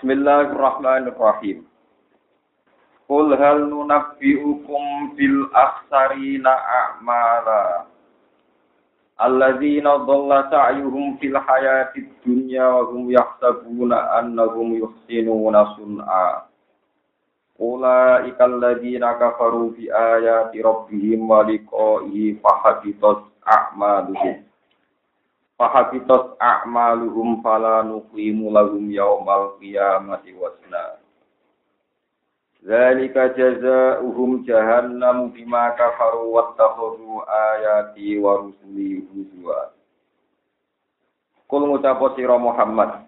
[0.00, 1.68] Bismillahirrahmanirrahim.
[3.04, 7.84] Qul hal nunabbi'ukum bil akhsarina a'mala.
[9.20, 16.48] Alladzina dhalla sa'yuhum fil hayatid dunya wa hum yahsabuna annahum yuhsinuna sun'a.
[17.60, 24.48] Ulaika alladzina kafaru bi ayati rabbihim wa liqa'ihi fahabitat a'maluhum.
[25.60, 30.96] Fahabitat a'maluhum fala nuqimu lahum yaumal qiyamati wasna.
[32.64, 39.76] Zalika jazaohum jahannam bima kafaru wattakhadhu ayati wa rusuli huzwa.
[41.44, 43.04] Kul ngucap sira Muhammad.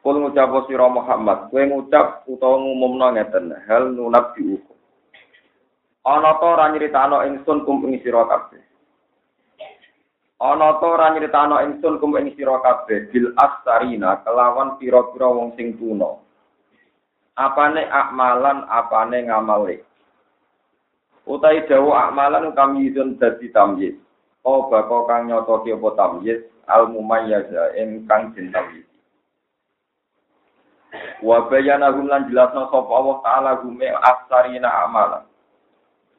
[0.00, 4.64] Kul ngucap sira Muhammad, kowe ngucap utawa ngumumno ngeten, hal nunabbi.
[6.08, 8.71] Ana ta ora nyritano ingsun kum ing sira kabeh.
[10.42, 15.78] Ana ta ora nyritano ingsun kum ing sira kabeh bil astarina kelawan pira-pira wong sing
[15.78, 16.18] tuna.
[17.38, 19.86] Apane akmalan apane ngamale.
[21.30, 23.94] Utai dawa akmalan kami izun dadi tamyiz.
[24.42, 26.42] Oh bako kang nyotoki apa tamyiz?
[26.66, 27.78] Al mumayyaza
[28.10, 28.86] kang den tamyiz.
[31.22, 35.22] Wa bayana hum lan jelasna sapa Allah taala gume aksarina amalan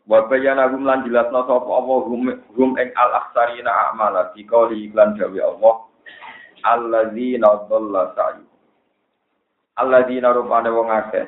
[0.07, 5.15] wa bayana hum lan jelasna sapa Allah hum hum ing al aksarina amala dikauli iklan
[5.15, 5.75] dawe Allah
[6.63, 8.53] alladzina dhalla sa'yu
[9.73, 11.25] Allah dina rupane wong akeh.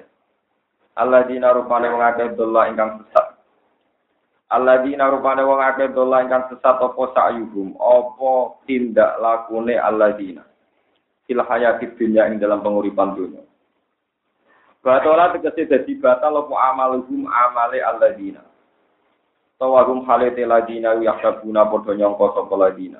[1.02, 3.42] Allah dina rupane wong akeh dolla ingkang sesat.
[4.54, 8.32] Allah dina rupane wong akeh dolla ingkang sesat apa sa'yuhum, apa
[8.70, 10.46] tindak lakune Allah dina.
[11.26, 13.42] Fil hayatid dunya ing dalam penguripan dunia.
[14.86, 18.46] Batola tegese dadi batal apa amaluhum amale Allah dina.
[19.56, 23.00] Tawagum halete ladina yaksabuna padha nyangka sapa ladina.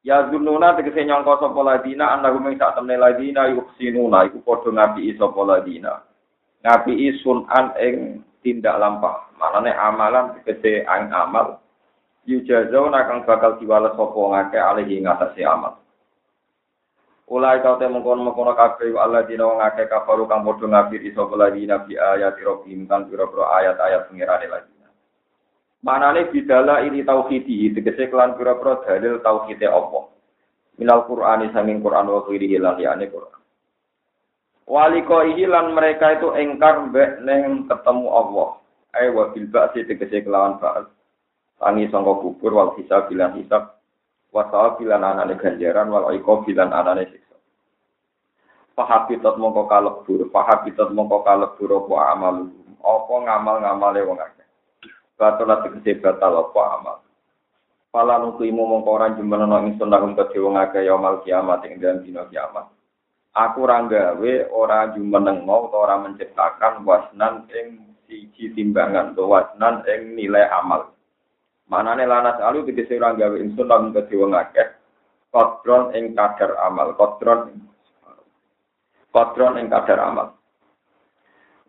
[0.00, 5.20] Ya zununa tegese nyangka sapa ladina annahu min sak temne ladina yuhsinuna iku padha ngapiki
[5.20, 6.00] sapa ladina.
[6.64, 9.28] Ngapiki sunan ing tindak lampah.
[9.36, 11.60] Manane amalan tegese ang amal.
[12.24, 15.76] Yujazau kang bakal diwales sapa ngake alihi ngatasi amal.
[17.28, 21.36] Ulai kau te mengkono mengkono kabeh Allah dina wong akeh kafaru kang padha ngapiki sapa
[21.36, 24.81] ladina bi ayati rabbihim kan pira-pira ayat-ayat pengirane lagi.
[25.82, 30.14] Manane bidala ini tauhidi, tegese kelan pira-pira dalil tauhide apa.
[30.78, 33.42] Minal Qur'ani sanging Qur'an wa khiri lan liyane Qur'an.
[34.62, 38.50] Waliko lan mereka itu engkar mbek neng ketemu Allah.
[38.94, 40.86] Ai wa bil ba'si tegese kelawan ba'as.
[41.58, 43.74] Tangi sangka kubur wal hisab bilan hisab.
[44.30, 44.46] Wa
[44.78, 47.36] bilan anane ganjaran wal iqab bilan anane siksa.
[48.78, 52.36] Fahabitat mongko kalebur, fahabitat mongko kalebur apa amal.
[52.82, 54.41] Apa ngamal-ngamale wong akeh.
[55.22, 56.98] Batal tegese batal apa amal.
[57.94, 62.26] Pala nukimu mongko ora jemenono ingsun lahum kedhe wong akeh yaumul kiamat ing dalem dina
[62.26, 62.66] kiamat.
[63.30, 70.18] Aku ora gawe ora jumenengo utawa ora menciptakan wasnan ing siji timbangan utawa wasnan ing
[70.18, 70.90] nilai amal.
[71.70, 74.74] Manane lanas alu tegese ora gawe ingsun lahum kedhe wong akeh
[75.30, 77.62] kodron ing kadar amal, kodron
[79.14, 80.34] kodron ing kadar amal.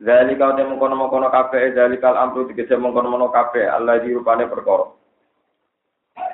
[0.03, 4.91] Zalika te mengkono-mengkono kabeh zalikal amru tegese mengkono-mengkono kabeh Allah di rupane perkara.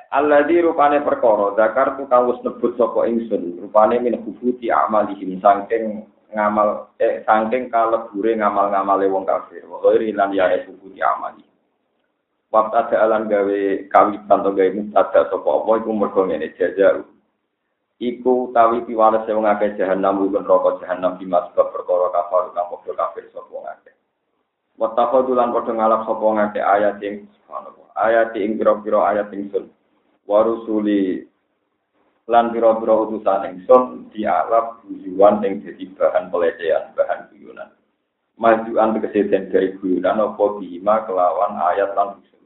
[0.09, 5.38] Allah di rupane perkara zakar tu kang wis nebut sapa ingsun rupane min hubuti amalihim
[5.38, 6.02] saking
[6.34, 9.62] ngamal eh saking kalebure ngamal-ngamale wong kafir.
[9.69, 11.46] Wa ghairi lan ya hubuti amali.
[12.50, 13.62] Waktu ada alam gawe
[13.94, 17.06] kawitan atau gawe mustada sapa apa iku mergo ngene jajar
[17.99, 22.91] iku tawi piwales wong akeh jahanam bukan rokok jahanam di sebab perkara kafir kang padha
[22.95, 23.93] kafir sapa wong akeh.
[24.79, 27.27] Wa tafadhulan padha ngalap sapa wong ayat ing.
[27.99, 29.67] Ayat ing pira-pira ayat ingsun.
[30.23, 31.27] Wa rusuli
[32.31, 37.69] lan pira-pira utusan ingsun dialap tujuan ing dadi bahan pelecehan, bahan guyonan.
[38.39, 42.43] Majuan tegese den gawe guyonan apa bima kelawan ayat lan usul.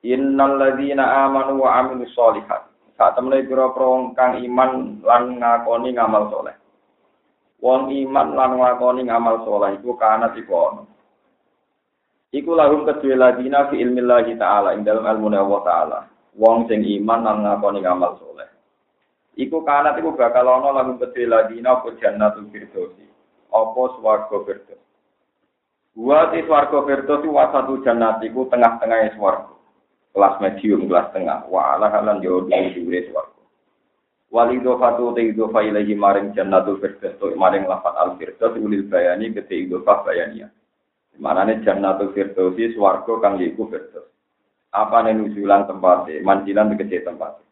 [0.00, 2.71] Innal ladzina amanu wa amilus solihat
[3.02, 6.54] Saat temene wong kang iman lan ngakoni ngamal soleh.
[7.58, 10.82] Wong iman lan ngakoni ngamal soleh iku kana iku ono.
[12.30, 15.98] Iku lahum kedue ladina fi ilmillah ta'ala ing dalam ilmu Allah ta'ala.
[16.38, 18.46] Wong sing iman lan ngakoni ngamal soleh.
[19.34, 23.02] Iku kana iku bakal ono lahum kedue ladina apa jannatul firdausi.
[23.50, 24.82] Apa swarga firdaus.
[25.98, 29.58] Wa ti swarga firdaus wa satu jannat iku tengah-tengahnya swarga
[30.12, 31.48] kelas medium, kelas tengah.
[31.48, 33.42] Wa ala halan yo di dhuwure swarga.
[34.32, 39.32] Wal idhofatu te idhofa ilahi maring jannatul firdaus to maring lafat al firdaus ulil bayani
[39.32, 40.48] kete idhofa bayania.
[41.20, 44.08] Manane jannatul firdaus swarga kang yiku firdaus.
[44.72, 47.44] Apa nih nujulan tempatnya, manjilan tegese tempatnya.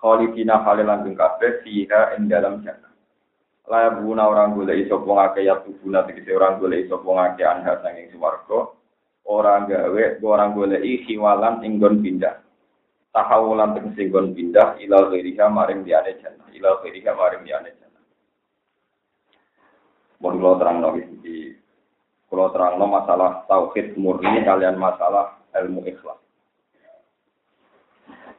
[0.00, 2.92] Khalidina halilan ing kabeh fiha ing dalam jannah.
[3.68, 7.44] Laya buna orang boleh iso wong akeh ya tubuna tegese orang boleh iso wong akeh
[7.44, 8.72] anha sanging swarga.
[9.26, 12.46] Orang gawe orang boleh hiwalan inggon pindah.
[13.10, 16.46] Tahawulan tegese inggon pindah ilal ghairiha maring diane jannah.
[16.54, 17.70] Ilal ghairiha maring diane.
[20.16, 21.52] Mun kula terang iki
[22.32, 26.16] kula terang masalah tauhid murni kalian masalah ilmu ikhlas.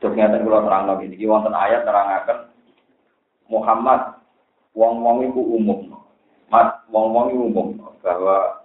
[0.01, 2.49] Terus ngeten kula terang lagi iki wonten ayat nerangaken
[3.49, 4.17] Muhammad
[4.73, 5.79] wong-wong iku umum.
[6.49, 7.67] Mas wong-wong iku umum
[8.01, 8.56] bahwa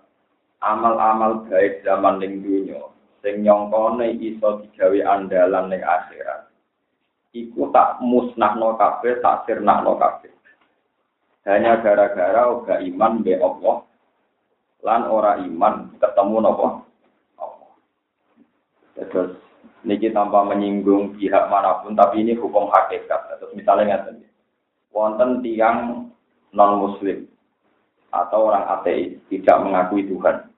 [0.63, 2.79] amal-amal baik zaman ning dunya
[3.23, 6.51] sing nyongkone iso digawe andalan ning akhirat.
[7.33, 10.29] Iku tak musnahno kabeh, tak sirnahno kabeh.
[11.49, 13.83] Hanya gara-gara ora iman be Allah
[14.85, 16.69] lan ora iman ketemu napa?
[17.41, 17.73] Allah.
[18.95, 19.33] Terus
[19.83, 23.41] niki tanpa menyinggung pihak mana pun, tapi ini hukum hakikat.
[23.41, 24.23] Terus misalnya ngeten
[24.93, 26.07] wonten tiang
[26.53, 27.27] non muslim
[28.13, 30.52] atau orang ateis tidak mengakui Tuhan.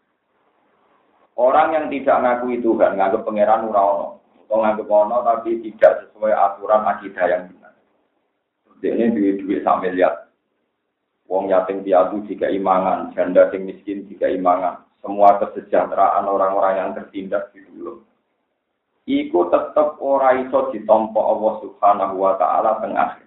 [1.35, 4.15] Orang yang tidak mengakui Tuhan, nganggap pangeran ora
[4.45, 7.75] atau nganggap ono tapi tidak sesuai aturan akidah yang benar.
[8.85, 10.31] Ini duit-duit sak miliar.
[11.27, 14.85] Wong yatim piatu jika imangan, janda sing miskin jika imangan.
[15.03, 18.05] Semua kesejahteraan orang-orang yang tertindas di dulu.
[19.05, 23.21] Iku tetap orang iso ditompo Allah Subhanahu wa taala tengah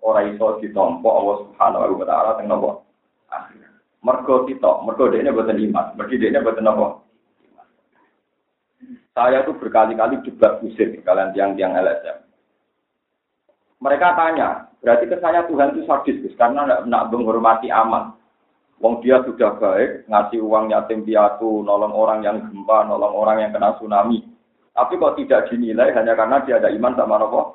[0.00, 2.80] ora iso ditampa Allah Subhanahu wa taala teng napa
[3.30, 3.62] akhir.
[4.00, 6.86] Mergo kita, mergo dekne boten iman, mergo dekne boten napa.
[9.10, 12.18] Saya tuh berkali-kali juga pusing kalian tiang-tiang LSM.
[13.80, 18.12] Mereka tanya, berarti kesannya Tuhan itu sadis, karena tidak menghormati aman.
[18.80, 23.52] Wong dia sudah baik, ngasih uang yatim piatu, nolong orang yang gempa, nolong orang yang
[23.52, 24.24] kena tsunami.
[24.72, 27.46] Tapi kok tidak dinilai hanya karena dia ada iman sama Allah?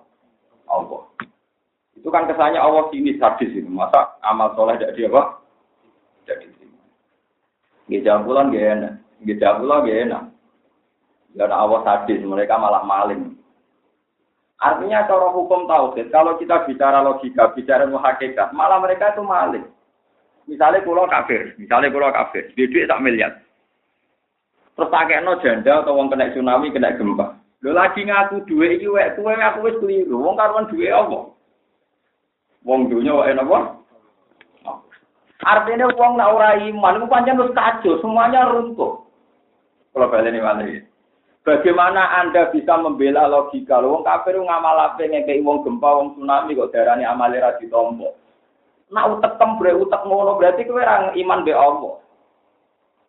[0.69, 1.01] Allah.
[1.98, 3.66] Itu kan kesannya Allah sini sadis itu.
[3.66, 5.42] Masa amal soleh tidak dia apa?
[6.22, 6.81] Tidak diterima.
[7.90, 8.94] Gijabulan gak enak.
[9.25, 10.24] Gijabulan gak enak.
[11.36, 13.36] Ya Allah sadis, mereka malah maling.
[14.56, 19.68] Artinya cara hukum tauhid, kalau kita bicara logika, bicara muhakikat, malah mereka itu maling.
[20.48, 23.36] Misalnya pulau kafir, misalnya pulau kafir, dia duit tak miliar.
[24.76, 27.36] Terus pakai no janda atau wong kena tsunami, kena gempa.
[27.64, 30.20] Lo lagi ngaku duit iki wek kuwe aku wis keliru.
[30.20, 31.32] Wong karuan duit apa?
[32.68, 33.80] Wong dunya wae napa?
[35.44, 39.04] Artinya wong nak ora iman iku pancen wis kacau, semuanya runtuh.
[39.96, 40.84] Kalau baleni malih.
[41.45, 43.77] Bagaimana Anda bisa membela logika?
[43.77, 48.18] Wong kafir ngamal ape ngekeki wong gempa, wong tsunami kok darani amale ra ditompo.
[48.89, 52.01] Nak utek tembre utek ngono berarti kowe ora iman be Allah.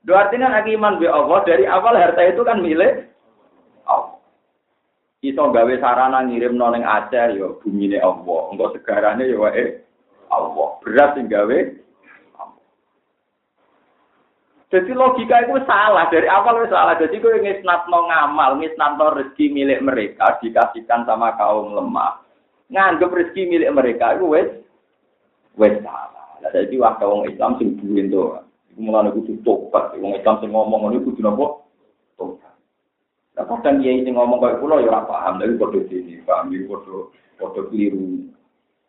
[0.05, 3.09] Do artinya nek iman be Allah dari awal harta itu kan milik
[3.89, 4.21] Allah.
[5.25, 8.41] iso gawe sarana ngirim ning Aceh ya bumine Allah.
[8.53, 9.81] Engko segarane ya wae
[10.29, 10.69] Allah.
[10.85, 11.59] Berat sing gawe
[14.67, 16.99] Jadi logika itu salah dari awal itu salah.
[16.99, 22.19] Jadi kowe ngisnatno ngamal, ngisnatno rezeki milik mereka dikasihkan sama kaum lemah.
[22.67, 24.51] Nganggep rezeki milik mereka itu wes
[25.55, 26.35] wes salah.
[26.43, 28.43] Lah jadi waktu wong Islam sing duwe to.
[28.75, 29.95] Iku mulane kudu tobat.
[30.03, 31.63] Wong Islam sing ngomong ngono kudu napa?
[32.19, 32.55] Tobat.
[33.39, 36.67] Nah, kadang kiai sing ngomong kayak pulau ya ora paham, tapi padha dene paham iki
[36.67, 36.97] padha
[37.39, 38.27] padha keliru.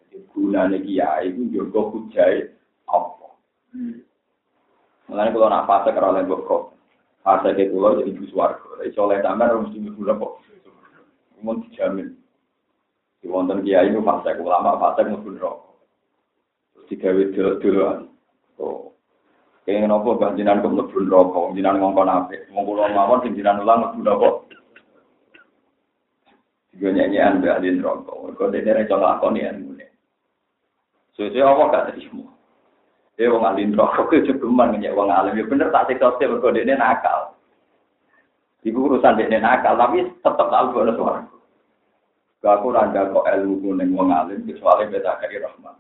[0.01, 2.50] Jadi gunane kiai iku yo hujai
[2.89, 3.27] apa.
[5.07, 6.63] Mulane kalau nak fase karo oleh kok.
[7.23, 8.83] Fase ke pulau jadi bus warga.
[8.83, 10.33] Iso oleh sampean harus mesti mlebu kok.
[11.39, 12.11] Mun dijamin.
[13.23, 15.71] Di wonten kiai itu fase ulama fase mlebu neraka.
[16.75, 17.97] Terus digawe dulu-duluan.
[18.59, 18.91] Oh,
[19.63, 22.41] Kenging nopo banjinan kok mlebu neraka, jinan ngongkon apik.
[22.51, 24.43] Wong kula mawon sing jinan ulang mlebu.
[26.75, 28.11] Juga nyanyian di neraka.
[28.11, 29.87] Kok dene ra iso nglakoni ilmune.
[31.15, 32.37] Sesuai apa gak terima.
[33.17, 35.41] Dia wong ahli neraka ku jegeman nyek wong alim.
[35.41, 37.33] Ya bener tak siksa sih mergo dene nakal.
[38.62, 41.21] Iku urusan dene nakal, tapi tetep tak ono suara.
[42.45, 45.75] Gak aku randa kok ilmu ning wong alim kecuali beda kari rahmat.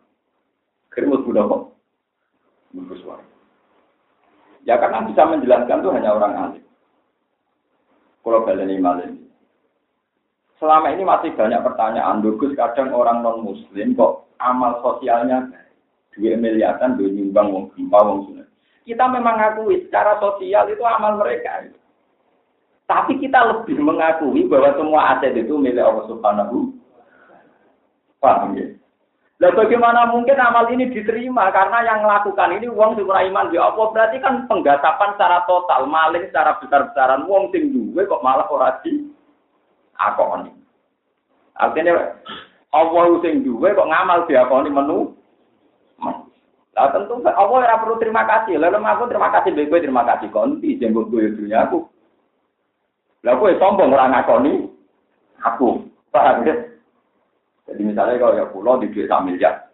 [0.89, 1.61] Kerimu sudah kok.
[2.73, 3.25] Mlebu suara.
[4.65, 6.65] Ya karena bisa menjelaskan itu hanya orang alim.
[8.25, 9.13] Kalau baleni malim.
[10.57, 15.45] Selama ini masih banyak pertanyaan, Dugus kadang orang non muslim kok amal sosialnya
[16.17, 18.47] dua miliaran dua nyumbang wong gempa wong sunat.
[18.83, 21.69] Kita memang akui secara sosial itu amal mereka.
[22.87, 26.71] Tapi kita lebih mengakui bahwa semua aset itu milik Allah Subhanahu.
[28.23, 28.77] Paham ya?
[29.37, 33.93] Lah bagaimana mungkin amal ini diterima karena yang melakukan ini uang sing iman ya apa
[33.93, 39.05] berarti kan penggasapan secara total, maling secara besar-besaran uang sing duwe kok malah ora di
[40.01, 40.49] akoni.
[41.53, 42.17] Artinya
[42.73, 45.13] Allah sing duwe kok ngamal diakoni menu.
[46.77, 48.61] Lah tentu Allah ora perlu terima kasih.
[48.61, 51.89] Lalu aku terima kasih baik terima kasih konti jembuk gue dunia aku.
[53.25, 54.69] Lah kowe sombong ora ngakoni
[55.41, 55.89] aku.
[56.13, 56.53] Paham ya?
[57.65, 59.73] Jadi misalnya kalau ya pulau di duit miliar.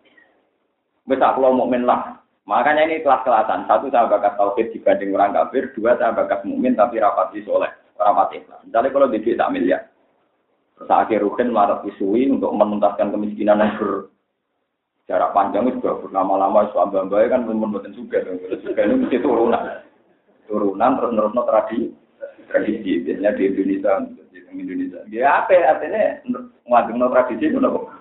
[1.03, 2.23] Wis aku mukmin lah.
[2.47, 3.67] Makanya ini kelas-kelasan.
[3.67, 8.39] Satu saya bakat tauhid dibanding orang kafir, dua saya bakat mukmin tapi rapati soleh, rapati
[8.39, 8.63] ikhlas.
[8.63, 9.91] Misalnya kalau di duit miliar.
[10.79, 14.12] Terus akhir rugen marah isui untuk menuntaskan kemiskinan yang ber
[15.03, 18.39] jarak panjang itu juga lama-lama itu ambang kan membuat juga dong.
[18.63, 19.83] Juga ini mesti turunan,
[20.47, 21.79] turunan terus terus tradisi
[22.47, 23.91] tradisi biasanya di Indonesia
[24.31, 24.99] di Indonesia.
[25.11, 26.23] Ya apa artinya
[26.69, 27.91] ngajeng tradisi itu nopo.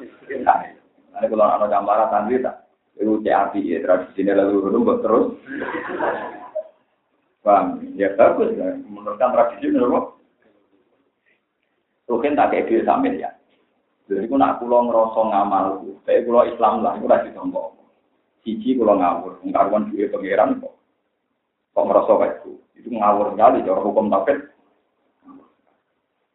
[1.12, 2.56] Nah, kalau anak gambaran santri tak
[2.96, 5.26] itu CAP ya tradisi ini lalu dulu terus.
[7.42, 8.54] Bang, ya bagus.
[8.86, 10.22] Menurutkan tradisi nopo.
[12.06, 13.30] Tuhan tak kayak dia sambil ya.
[14.12, 15.64] Jadi aku nak pulau ngerasa ngamal,
[16.04, 17.72] saya pulau Islam lah, aku rasa tombol.
[18.44, 20.76] Siji pulau ngawur, ngkaruan duit pangeran kok.
[21.72, 24.38] Kok ngerasa kayak itu, itu ngawur sekali, cara hukum tafsir.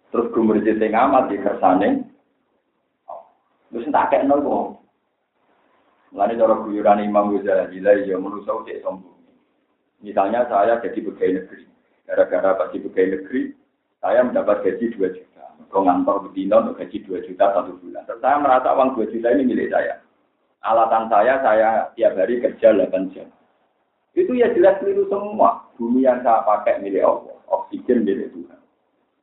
[0.10, 1.90] Terus gue merjete ngamal di kersane,
[3.70, 4.66] terus tak kayak nol kok.
[6.18, 9.14] Mulai cara guyuran Imam Ghazali, ya menurut saya cek sombong.
[10.02, 11.64] Misalnya saya jadi pegawai negeri,
[12.10, 13.42] gara-gara pasti pegawai negeri,
[14.02, 15.27] saya mendapat gaji 2 juta.
[15.68, 18.08] Kalau ngantor untuk gaji 2 juta satu bulan.
[18.08, 20.00] Terus saya merasa uang 2 juta ini milik saya.
[20.64, 23.28] Alatan saya, saya tiap hari kerja 8 jam.
[24.16, 25.68] Itu ya jelas keliru semua.
[25.76, 27.36] Bumi yang saya pakai milik Allah.
[27.52, 28.60] Oksigen milik Tuhan.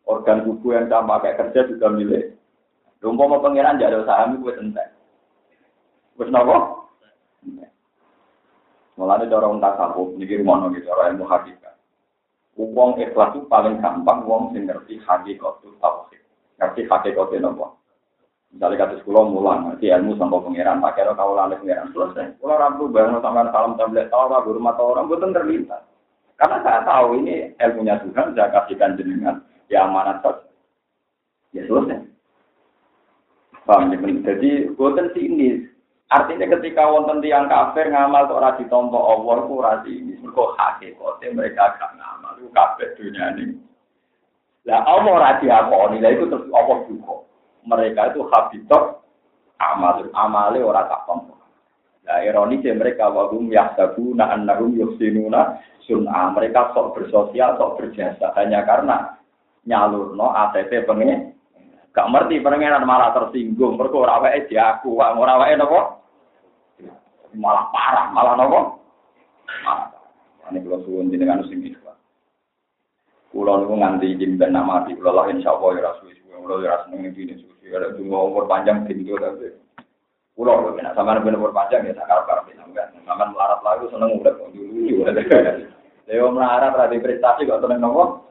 [0.04, 2.36] Organ tubuh yang saya pakai kerja juga milik.
[3.00, 4.88] Lumpur mau pengiran jadi saham itu entek.
[6.16, 6.88] Wes nopo?
[8.94, 11.74] Mulane cara unta sabuk niki rumono gitu cara ilmu hakikat.
[12.54, 16.03] Wong ikhlas itu paling gampang wong sing ngerti hakikat tauhid
[16.61, 17.78] ngerti hakikatnya nopo.
[18.54, 22.38] Misalnya kata sekolah mulang, ngerti ilmu sampai pangeran, pakai lo kau lalu pangeran selesai.
[22.38, 25.82] Kalau rabu bareng sama salam tablet tahu apa guru mata orang betul terlintas.
[26.38, 30.46] Karena saya tahu ini ilmunya Tuhan, saya kasihkan jenengan, ya amanat saja.
[31.50, 32.06] Ya selesai.
[33.64, 33.99] Paham ya?
[34.02, 35.75] Jadi, buatan ini
[36.14, 40.20] Artinya ketika wonten tiang kafir ngamal kok ora ditampa Allah ku ora ini.
[40.20, 42.38] Mergo hakikate mereka gak ngamal.
[42.52, 43.56] Kafir dunia ini.
[44.64, 47.21] Lah Allah ora diakoni, lah itu terus Allah juga.
[47.64, 49.04] Mereka itu habitat
[49.61, 51.37] amal amale ora tak tompo.
[52.09, 56.33] Lah ironis mereka wahum yahsabuna annahum yuhsinuna sun'a.
[56.33, 59.21] Mereka sok bersosial, sok berjasa hanya karena
[59.68, 61.33] nyalurno ATP pengen
[61.92, 66.00] gak ngerti pengen malah tersinggung mergo ora wae diaku, ora wae napa?
[67.37, 68.33] Malah parah, malah?
[68.37, 69.88] Malah.
[70.52, 71.64] Ini kalau suwun jenengan sing
[73.35, 77.11] Kulo niku nganti izin ben nama di kulo lah insyaallah ya rasul kulo ya seneng
[77.11, 77.35] iki.
[77.35, 79.50] Suwe ada dungo umur panjang pintu tapi
[80.38, 82.95] kulo lho nek sampean ben umur panjang ya tak karep-karep sampean.
[83.03, 85.03] Sampean melarat lagu seneng udah kok dulu
[86.07, 88.31] Leo melarat ra prestasi kok seneng nopo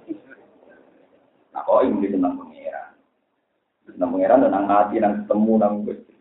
[1.51, 2.95] Nah kok ini seneng pengira
[3.83, 6.15] Seneng pengira nang mati nang ketemu nang Gusti.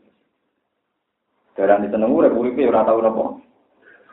[1.55, 3.39] Darah seneng urip uripe ora tau nopo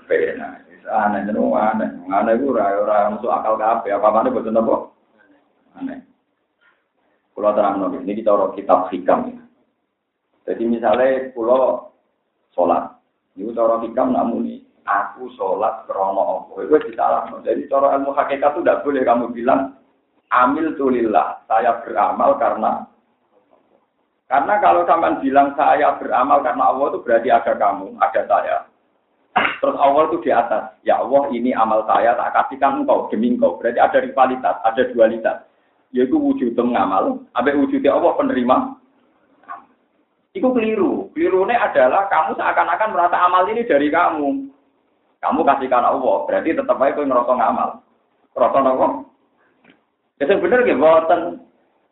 [0.06, 1.89] Benar aneh jeneng aneh.
[2.07, 3.91] Aneh iku ora ora masuk akal kabeh.
[3.95, 4.75] Apa-apane boten apa?
[5.79, 6.00] Aneh.
[7.36, 9.39] Kulo terangno ini kita orang kitab hikam.
[10.43, 11.93] Jadi misalnya kulo
[12.51, 13.00] sholat,
[13.38, 16.67] itu cara hikam namun aku sholat krono apa?
[16.67, 17.31] Itu disalah.
[17.45, 19.79] Jadi cara ilmu hakikat itu tidak boleh kamu bilang
[20.29, 22.86] amil tulillah, saya beramal karena
[24.29, 28.57] karena kalau sampean bilang saya beramal karena Allah itu berarti ada kamu, ada saya.
[29.60, 30.63] Terus Allah itu di atas.
[30.88, 33.60] Ya Allah ini amal saya tak kasihkan engkau demi engkau.
[33.60, 35.38] Berarti ada rivalitas, ada dualitas.
[35.91, 38.77] Yaitu wujud ngamal, abe wujudnya Allah penerima.
[40.38, 41.10] Itu keliru.
[41.17, 44.53] Kelirunya adalah kamu seakan-akan merasa amal ini dari kamu.
[45.19, 47.69] Kamu kasihkan Allah, berarti tetap aja kau ngerasa ngamal.
[48.38, 48.88] Ngerasa apa?
[50.22, 51.22] Ya sebenarnya gitu, boten.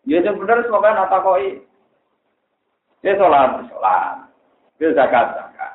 [0.08, 1.60] Ya sebenarnya semoga nata koi.
[3.04, 4.32] Ya sholat, sholat.
[4.80, 5.72] Ya zakat, zakat.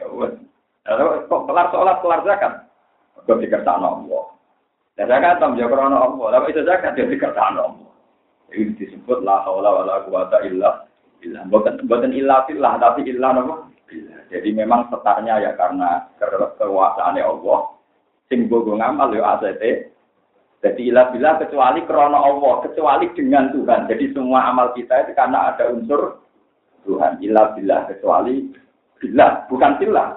[0.00, 0.51] Ya Lalu
[0.86, 2.52] kok kelar sholat, kelar zakat?
[3.22, 4.24] Kok dikertakan Allah.
[4.98, 6.26] Dan zakat tam ya krono Allah.
[6.38, 7.90] Lalu itu zakat ya dikertakan Allah.
[8.52, 10.84] Ini disebut la haula wala quwata illa
[11.22, 11.46] billah.
[11.48, 13.72] Bukan bukan illa billah, tapi illa apa?
[14.32, 17.60] Jadi memang setarnya ya karena kekuasaan Allah.
[18.28, 19.92] Sing bogo ngamal ya ACT.
[20.62, 23.90] Jadi ilah bila kecuali krono Allah, kecuali dengan Tuhan.
[23.90, 26.22] Jadi semua amal kita itu karena ada unsur
[26.86, 27.18] Tuhan.
[27.18, 28.46] Ilah bila kecuali
[29.02, 30.14] bila, bukan bila.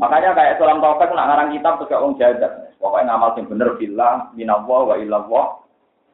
[0.00, 2.52] Makanya kayak sulam taufik nak ngarang kitab tuh kayak orang jadat.
[2.80, 5.46] Pokoknya ngamal yang bener bila minallah wa illallah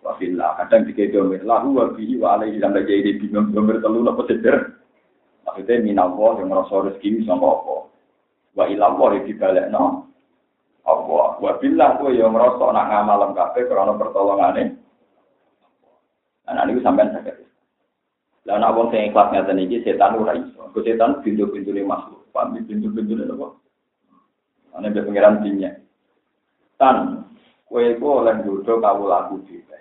[0.03, 0.51] wa billah.
[0.59, 4.75] Kadang tiga domir lahu wa bihi wa alaihi sampai jadi bingung domir telu nopo seder.
[5.47, 7.77] Maksudnya minallah yang ngerasa rezeki sama apa.
[8.59, 10.11] Wa ilallah dibalekno
[10.83, 11.29] Allah.
[11.39, 14.65] Wa billah kowe yo ngrasa nak ngamal kabeh krana pertolongane.
[16.47, 17.47] Nah, niku sampean saged.
[18.47, 20.71] Lah nek wong sing ikhlas ngaten setan ora iso.
[20.75, 22.27] Kok setan pintu-pintune makhluk.
[22.31, 23.66] Pamit pintu-pintune apa?
[24.77, 25.73] Ana be pengiran dinya.
[26.77, 27.25] Tan,
[27.65, 29.79] kowe iku oleh nggodho kawulaku dhewe.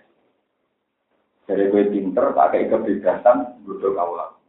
[1.44, 4.40] Dari kowe pinter, pakai kebebasan, nggodho kawulaku.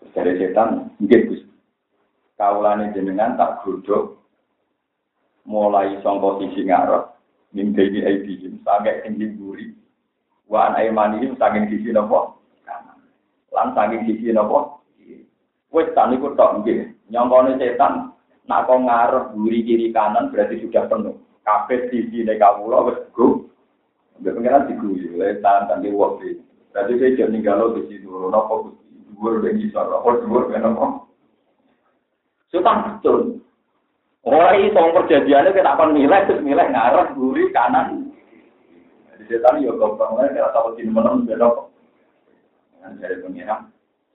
[0.00, 1.42] Terus dari setan, nggih Gus.
[2.36, 4.20] Kawulane jenengan tak godho
[5.48, 7.16] mulai song posisi ngarep
[7.56, 9.74] min baby aidihim sampai tinggi buri
[10.46, 12.36] wa an aymanihim saking sisi napa
[13.50, 14.78] lan saking sisi napa
[15.74, 18.09] wis tak niku tok nggih nyongkone setan
[18.50, 21.14] nak kok ngarep buri kiri kanan berarti sudah penuh
[21.46, 23.46] kabeh sisi nek kawula wis go
[24.20, 26.44] Mbak pengiran diguyu, letan, tadi waktu
[26.76, 28.76] Berarti saya jangan ninggalo di situ, nopo
[29.10, 31.08] dhuwur ben iso, nopo dhuwur ben nopo.
[32.52, 33.42] Sultan betul.
[34.22, 38.12] Ora iso perjanjiane kita akan milih terus milih ngarep buri kanan.
[39.10, 41.26] Jadi setan yo gampang wae kira tau di menem.
[41.26, 43.66] Kan dari pengiran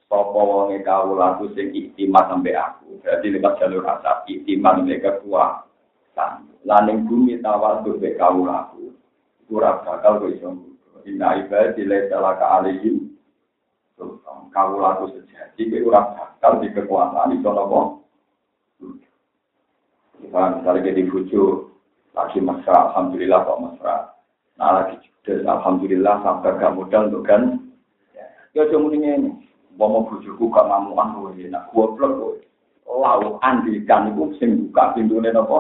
[0.05, 3.01] sapa wonge kawulaku sing iktimat sampai aku.
[3.01, 6.50] Berarti lewat jalur rasa iktimat mereka kekuatan.
[6.65, 8.93] Laning bumi tawadhu be kawulaku.
[9.50, 10.53] Ora bakal iso.
[11.05, 13.13] Inna ibadi laisa laka alaihim.
[14.55, 17.79] Kawulaku sejati ora bakal di kekuasaan iso napa?
[20.15, 21.69] Kita misalnya jadi bucu,
[22.15, 23.95] lagi mesra, alhamdulillah kok mesra.
[24.57, 27.59] Nah lagi judes, alhamdulillah sampai gak modal untuk kan.
[28.55, 29.35] Ya cuma ini,
[29.75, 32.36] wong mau bujuku gak mau anu ini nak gua blok gue
[32.88, 35.44] lalu andikan iku sing buka pintune napa?
[35.44, 35.60] nopo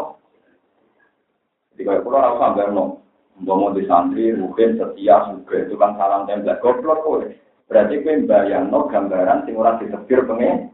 [1.75, 2.89] di kayak pulau aku sambil nong
[3.43, 7.27] gua mau mungkin setia suka itu kan salam tembak gua blok
[7.65, 10.69] berarti gue bayang no gambaran sing ora di tepir pengen.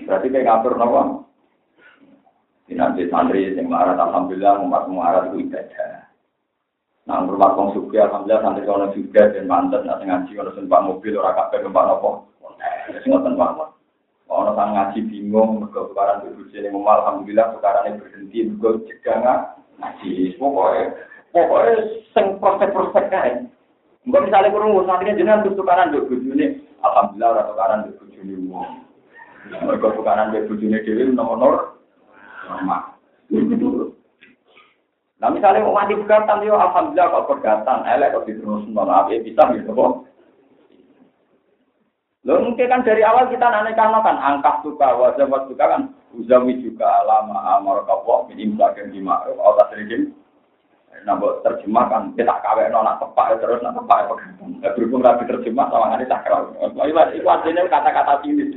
[0.00, 1.02] Berarti kayak ngatur napa?
[2.70, 5.99] di nanti santri sing marah alhamdulillah umat marah itu ibadah.
[7.08, 11.16] Nah, rumah kong suki, alhamdulillah, santri kalau juga dan mantan, nanti ngaji kalau sempat mobil,
[11.16, 12.28] orang kafe numpak nopo.
[13.00, 13.72] Sing ngoten mawon.
[14.30, 20.36] Ono sang ngaji bingung, mergo tukaran ibu jeneng umal, alhamdulillah tukarane berhenti, mergo cegah ngaji.
[20.36, 20.84] Pokoknya,
[21.32, 21.72] pokoknya
[22.12, 23.32] sing prospek-prospek kae.
[24.06, 28.70] Engko misalnya kurung santri jenengan tukaran ibu bojone, alhamdulillah ora tukaran ibu bojone wong.
[29.66, 31.80] Mergo tukaran ibu bojone dhewe nomor
[32.46, 32.99] normal.
[35.20, 39.52] Nah misalnya mau mati pegatan, yo alhamdulillah kok pegatan, elek kok diterus maaf ya bisa
[39.52, 40.08] gitu kok.
[42.24, 46.88] Lo mungkin kan dari awal kita nanekan kan angkat suka wajah suka kan uzawi juga
[47.04, 50.16] lama amar kapwa min imsakin di ma'ruf atau tasrikin.
[51.00, 54.60] Nambah terjemah kan kita kawe nona tepak terus nak tepak pegatan.
[54.60, 56.52] Berhubung rapi terjemah sama ngani sakral.
[57.12, 58.56] Itu artinya kata-kata ini.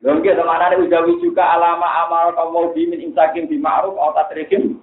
[0.00, 4.16] Longge ke mana nih ujawi juga alama amal kamu di min imsakin di ma'ruf atau
[4.16, 4.80] tasrikin.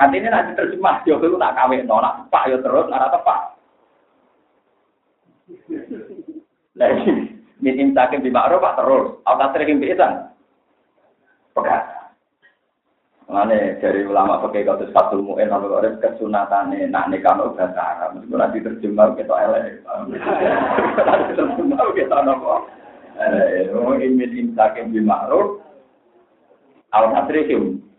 [0.00, 3.40] Artinya nanti terjemah yo itu nak kawe nona tepak yo terus nara tepak.
[6.80, 10.32] Lagi min imsakin di ma'ruf terus atau tasrikin bisa.
[11.52, 11.84] Pegat.
[13.28, 18.16] Mane dari ulama pakai kata satu mu'en lalu orang kesunatane nak nikah no bahasa Arab.
[18.16, 19.84] Meskipun nanti terjemah kita elek.
[19.84, 22.64] Nanti terjemah kita nopo.
[23.20, 25.60] Eh, min imsakin di ma'ruf
[26.88, 27.89] atau tasrikin.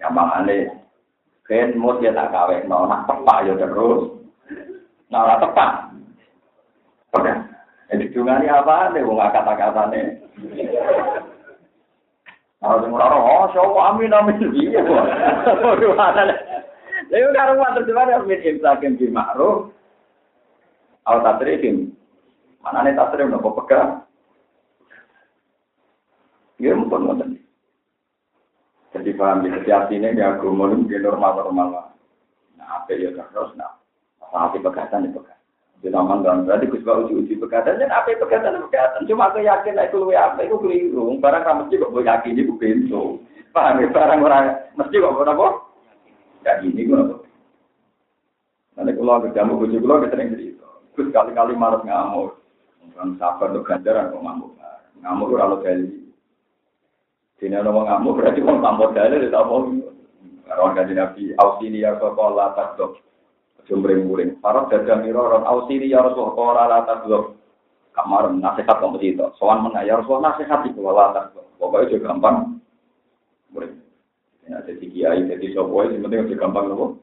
[0.00, 0.80] Gampangane
[1.44, 4.16] ben mut ya tak gawe no nak tepak ya terus.
[5.12, 5.72] Nah ora tepak.
[7.12, 7.32] Oke.
[7.90, 10.22] Jadi dungane apa nih wong kata-katane.
[12.60, 15.04] Kalau sing ora oh syawu amin amin iya kok.
[15.64, 16.32] Waduh ana.
[17.10, 19.74] Lha karo wa terjemah min imsakin bi ma'ruf.
[21.10, 21.90] Aw tasrifin.
[22.62, 24.06] Manane tasrif nopo pegang.
[26.60, 27.39] Ya mumpun ngoten.
[28.90, 31.94] Jadi paham di setiap sini di agama itu normal-normal.
[32.58, 33.78] Nah, apa ya terus, nah,
[34.34, 35.38] hati pegatan itu pegatan.
[35.80, 39.08] Di taman dan berarti gus bau uji pegatan, dan apa pegatan pegatan.
[39.08, 41.16] Cuma aku yakin itu luwe apa itu keliru.
[41.22, 43.24] Barang kamu mesti kok yakin itu pintu.
[43.56, 43.88] Paham ya?
[43.88, 45.46] Barang orang mesti kok apa?
[46.44, 47.16] Ya gini gue apa?
[48.76, 50.68] Nanti kalau ketemu gus gue sering cerita.
[50.98, 52.36] Gus kali-kali marah ngamuk.
[52.92, 54.52] Orang sabar untuk ganjaran kok ngamuk.
[55.00, 56.09] Ngamuk kalau kali
[57.40, 59.64] Dini ada mau ngamuk, berarti mau tambah dalil, tidak mau.
[60.50, 63.00] Orang kaji Nabi, Ausini ya Rasulullah tak dok.
[63.64, 64.42] Jumring-muring.
[64.44, 67.40] Para dagang miro, orang Ausini ya Rasulullah tak dok.
[67.96, 69.24] Kamar nasihat kamu itu.
[69.40, 71.48] Soal mana ya Rasulullah nasihat itu wala tak dok.
[71.56, 72.60] Pokoknya juga gampang.
[73.56, 73.74] Muring.
[74.50, 76.98] Ya, jadi kiai, jadi sopoi, yang penting juga gampang loh.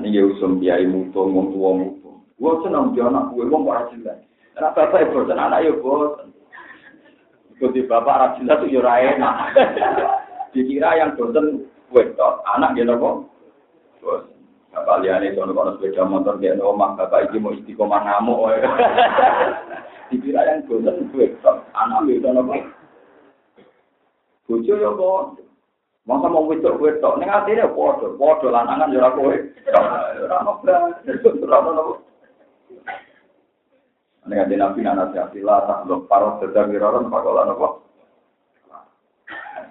[0.00, 2.24] Ini ya usum kiai mutung, wong tua mutung.
[2.40, 4.16] Gue senang dia anak gue, wong para cinta.
[4.56, 6.29] Karena bapak ibu bosan, anak ya bosan.
[7.60, 9.52] Ikuti bapak rajin itu ya enak.
[10.56, 13.28] Dikira yang bosan wedok, anak dia nopo.
[14.00, 14.32] Bosan.
[14.72, 18.48] Bapak liane sono kono sepeda motor dia omah bapak iki mau istiqomah ngamuk.
[20.08, 22.56] Dikira yang bosan wedok, anak dia nopo.
[24.48, 25.44] Bojo ya kok.
[26.08, 29.36] Masa mau wedok wedok, ning atine padha, padha lanangan ya ora kowe.
[30.24, 32.08] Ora ono ora ono
[34.28, 37.68] Nek ada nabi anak siapa tak lo parot sedang diroron pakolan apa?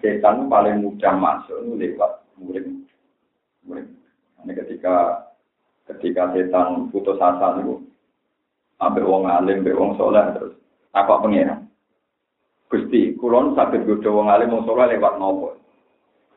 [0.02, 2.66] Setan paling mudah masuk lewat murid.
[3.68, 3.86] Murid.
[4.42, 5.28] Ini ketika
[5.92, 7.84] ketika setan putus asa itu,
[8.80, 10.56] ambil wong alim, ambil wong soleh terus
[10.96, 11.68] apa pengiran?
[12.72, 15.60] Gusti, kulon sakit godo wong alim wong soleh lewat nopo.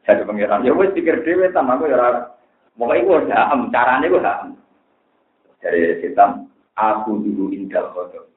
[0.02, 2.28] Jadi pengiran, ya wes pikir dewe sama aku ya
[2.72, 4.56] Mulai gue ham, caranya gue ham.
[5.60, 8.28] Dari setan, aku dulu indal kodo.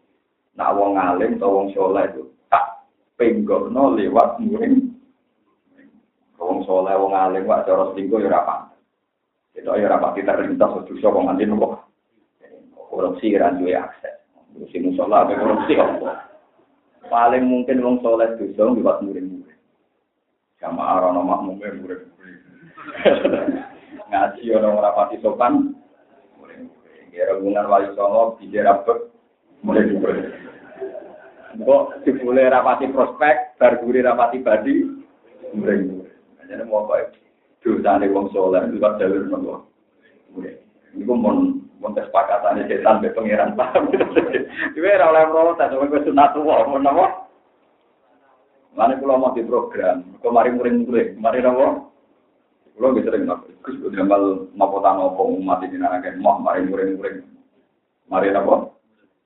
[0.56, 2.88] Nak wong alim atau wong soleh itu tak
[3.20, 4.96] penggono lewat muring.
[6.40, 8.72] Wong soleh wong alim wak cara selingkuh ya rapat.
[9.56, 11.84] Itu ya rapat kita terlintas dosa wong nanti nopo.
[12.88, 14.24] Korupsi kan duwe akses.
[14.56, 16.32] Korupsi musola apa korupsi apa?
[17.12, 19.60] Paling mungkin wong soleh dosa lewat muring-muring.
[20.64, 22.12] Sama arana makmumnya muring-muring.
[24.12, 25.76] Ngaji orang rapati sopan.
[27.16, 29.08] Ya, Ragunan wali songo, bijak rapet,
[29.64, 30.12] mulai juga.
[31.56, 34.84] Kok dibule rapati prospek, barguri rapati badi,
[35.56, 36.12] mulai juga.
[36.44, 37.16] Jadi mau kok
[37.64, 39.54] dosa nih wong soleh, itu kan jalur nopo.
[40.36, 41.38] Ini pun mon
[41.80, 43.88] mon kesepakatan setan be pangeran paham.
[44.76, 47.06] Iku ora oleh protes, kowe sunat tuwa, mon nopo.
[48.76, 51.68] Mana kalau mau di program, kemarin muring-muring, kemarin apa?
[52.76, 56.68] Kalau bisa sering napa, Gus udah ngambil nopo tanah nopo umat ini anak mau mari
[56.68, 57.24] muring-muring,
[58.12, 58.68] mari apa?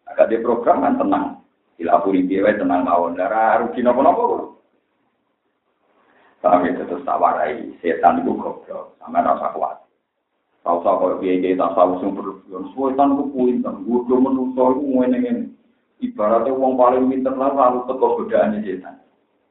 [0.05, 1.41] Agak di program kan tenang,
[1.81, 4.53] dilapuri dia tenang mawon, darah rugi nopo-nopo.
[6.45, 9.81] Kami itu terus tawarai setan itu goblok, sama rasa kuat.
[10.61, 14.81] Tahu tahu kalau dia dia tak tahu sing berlebihan, setan itu pinter, gue menungso itu
[14.93, 15.19] ngene
[15.99, 19.03] Ibaratnya uang paling pinter lah lalu teko godaannya setan.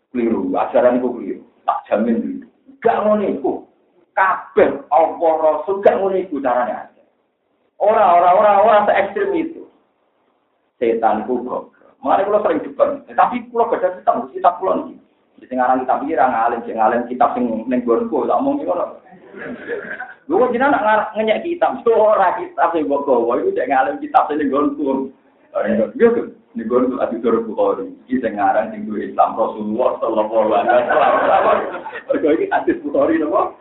[0.08, 2.46] Keliru, ajaran itu keliru, tak jamin dulu.
[2.80, 3.67] Gak mau niku,
[4.18, 6.90] kabeh apa rasul gak ngono iku carane.
[7.78, 9.62] Ora ora ora ora se ekstrem itu.
[10.83, 11.70] Setan ku kok.
[12.02, 14.98] Mulane kula sering depan, tapi kula baca kitab kitab kula niki.
[15.46, 19.02] Sing aran kitab iki ra ngalim, sing ngalim kitab sing ning gonku, tak omong ngono.
[20.31, 24.38] Lu jenengan nak ngenyek kitab, ora kitab sing mbok gawa iku sing ngalim kitab sing
[24.38, 25.11] ning gonku.
[25.98, 27.92] Yo ning gonku ati tur Bukhari.
[28.08, 31.58] Iki sing ngaran sing duwe Islam Rasulullah sallallahu alaihi wasallam.
[32.08, 33.52] Kok iki hadis Bukhari napa?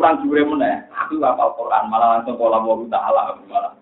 [0.00, 0.88] kurang jure meneh.
[0.96, 3.76] Aku hafal Quran malah langsung pola wa taala malah.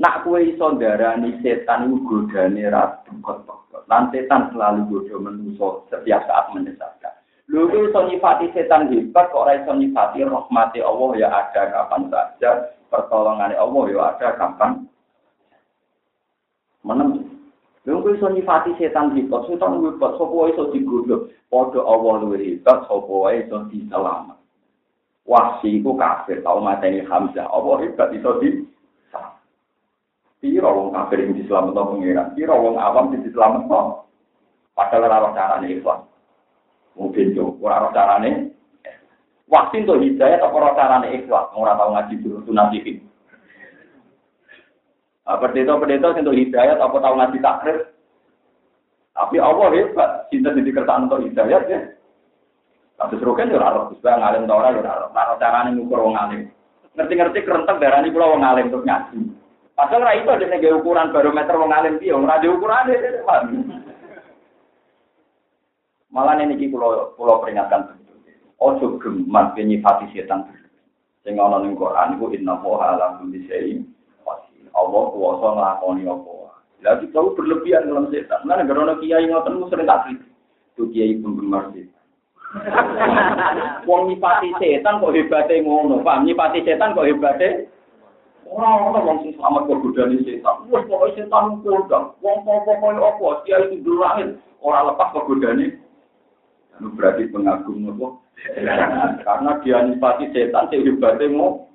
[0.00, 3.46] Nak kue iso darani setan iku godane ra kok
[3.86, 7.14] Lan setan selalu godo menungso setiap saat menyesatkan.
[7.50, 12.10] Lho kuwi iso nyifati setan hebat kok ora iso nyifati rahmati Allah ya ada kapan
[12.10, 12.50] saja,
[12.90, 14.90] pertolongan Allah ya ada kapan.
[16.84, 17.30] Menem
[17.86, 21.32] Lha kuwi iso nyifati setan hebat, setan hebat sapa wae iso digodhog.
[21.48, 24.36] Padha Allah luwih hebat sapa wae iso diselamat.
[25.24, 27.48] Wahsi iku kafir tau mateni Hamzah.
[27.48, 28.68] Apa hebat iso di
[30.40, 33.68] Piro wong kafir yang diselamat pengiran, piro wong awam yang diselamat
[34.72, 36.00] Padahal ora carane ikhlas.
[36.96, 38.48] Mungkin yo ora ora carane.
[39.52, 43.04] Wahsi untuk hidayah atau ora carane ikhlas, ora tau ngaji dulu tunasikin.
[45.30, 47.78] Pendeta-pendeta untuk hidayat apa tahu ngaji takrif.
[49.14, 51.80] Tapi Allah hebat, cinta di kertaan untuk hidayat ya.
[52.98, 55.10] Kasus roken ya harus bisa ngalim tora ya harus.
[55.14, 56.50] Taruh carane ngukur wong alim.
[56.98, 59.18] Ngerti-ngerti kerentek darah ini pulau wong alim untuk ngaji.
[59.78, 62.86] Padahal ra itu ada ukuran barometer wong alim dia, ora ada ukuran
[66.10, 67.94] Malah ini pulau pulau peringatkan
[68.60, 70.44] Ojo gemat nyifati setan.
[71.24, 73.88] Sing ana ning Quran iku inna wa ala kulli syai'in
[74.74, 76.32] Allah kuasa ngelakoni apa.
[76.80, 78.40] Lah kita berlebihan dalam setan.
[78.48, 80.30] Nah, negara ono kiai ngoten sering tak kritik.
[80.74, 82.04] Itu kiai penggemar setan.
[83.88, 86.26] Wong nyipati setan kok hebate ngono, paham?
[86.26, 87.70] Nyipati setan kok hebate
[88.50, 90.66] Orang orang wong sing selamat kok godani setan.
[90.74, 92.18] Wes pokoke setan kodang.
[92.18, 93.46] Wong pokoke koyo apa?
[93.46, 95.78] Kiai itu durangin ora lepas kok godani.
[96.74, 98.26] Itu berarti pengagum nopo?
[99.26, 101.70] Karena dia nyipati setan sing hebate ngono.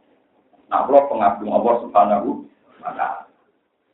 [0.67, 2.43] Nah, kalau pengagum Allah Subhanahu
[2.85, 3.25] maka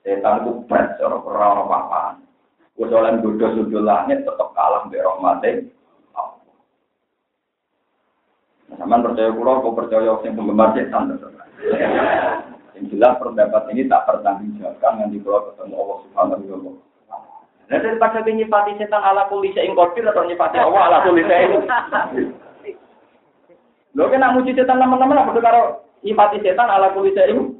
[0.03, 2.19] setan itu berat orang apa
[2.75, 5.69] Kusolan bodoh sudul langit tetap kalah di rahmati.
[8.73, 11.13] Sama percaya kulo, kau percaya yang penggemar setan.
[12.73, 16.71] Yang jelas pendapat ini tak pertanggungjawabkan yang dibawa ketemu Allah Subhanahu wa taala.
[17.69, 21.61] Nah daripada nyifati setan ala kulli syai'in qadir atau nyifati Allah ala kulli syai'in.
[23.93, 25.61] Lho kena muji setan teman-teman apa karo
[26.01, 27.53] nyifati setan ala kulli syai'in.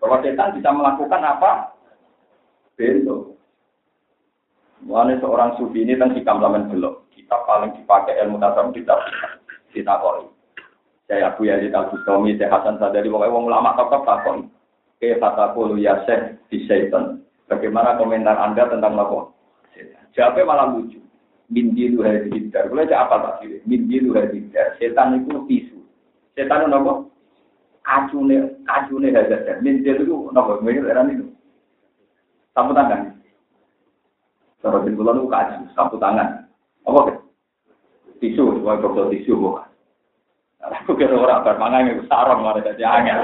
[0.00, 1.76] Bahwa setan bisa melakukan apa?
[2.76, 3.36] Bento.
[4.84, 7.08] Mulanya seorang sufi ini tentang hikam lamen belok.
[7.16, 8.94] Kita paling dipakai ilmu tasawuf kita
[9.72, 10.28] kita koi.
[11.06, 14.50] Saya Abu Yazid Al Bustami, saya Hasan Sadari, pokoknya wong ulama tokoh takon.
[14.98, 17.20] Ke fatakulu ya syekh di syaitan.
[17.46, 19.36] Bagaimana komentar Anda tentang lapor?
[20.16, 20.98] Jawabnya malah lucu.
[21.52, 22.66] Min dilu hadidar.
[22.66, 23.62] Boleh apa tak sih?
[23.68, 24.74] Min dilu hadidar.
[24.80, 25.78] Setan itu tisu.
[26.34, 26.94] Setan itu apa?
[27.86, 29.62] Kacune, kacune hadidar.
[29.62, 30.58] Min dilu itu apa?
[30.58, 31.30] Mirip era itu.
[32.50, 33.14] Sapu tangan.
[34.58, 36.50] Cara bin bulan itu kacu, sapu tangan.
[36.82, 37.22] Apa?
[38.18, 39.70] Tisu, sebagai botol tisu bukan.
[40.66, 43.22] Aku kira orang bermangan itu sarong malah jadi angin.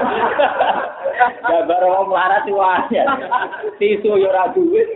[1.43, 3.03] Ya baru mau melarat wahnya.
[3.81, 4.87] Tisu ya ora duit.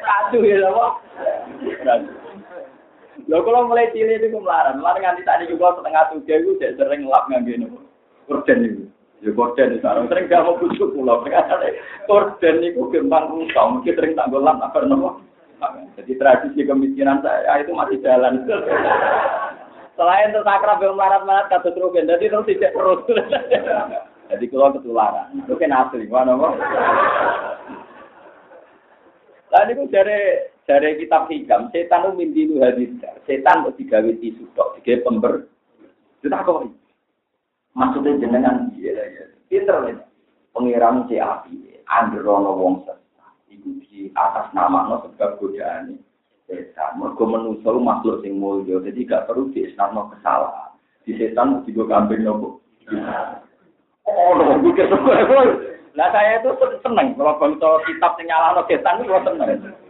[0.00, 0.86] Kadu ya apa?
[3.28, 7.28] Lho kalau mulai cilik itu melarat, melarat nganti tadi juga setengah tujuh itu sering ngelap
[7.28, 7.87] ngangge nopo.
[8.28, 8.84] Korden itu.
[9.18, 11.24] Ya korden itu sarong sering gak mau busuk pulau.
[12.06, 15.24] Korden itu gembang rusak, mungkin sering tak golap apa nopo.
[15.98, 18.46] Jadi tradisi kemiskinan saya itu masih jalan.
[19.98, 23.02] Selain itu sakrab yang melarat-melarat kata terukin, jadi terus tidak terus.
[24.30, 26.54] jadi kalau ketularan, itu kan asli, mana mau?
[29.50, 30.20] Lalu itu dari
[30.70, 32.94] dari kitab hikam, setan itu mimpi itu hadis,
[33.26, 35.34] setan itu digawe tisu tok, digawe pember.
[36.22, 36.70] Itu tak kok.
[37.78, 40.02] Maksudnya jenengan dia ya, pinter nih.
[40.50, 46.02] Pengiran si api, androno wong sesat, itu di atas nama no sebab godaan
[46.50, 46.98] setan.
[46.98, 50.74] Mergo manusa makhluk sing mulya, jadi gak perlu diisnarno kesalahan.
[51.06, 52.58] Di setan juga kambing nopo.
[54.08, 54.90] Oh, no, pikir
[55.94, 56.50] Nah saya itu
[56.82, 59.87] seneng kalau bangsa kitab sing nyalahno setan itu seneng.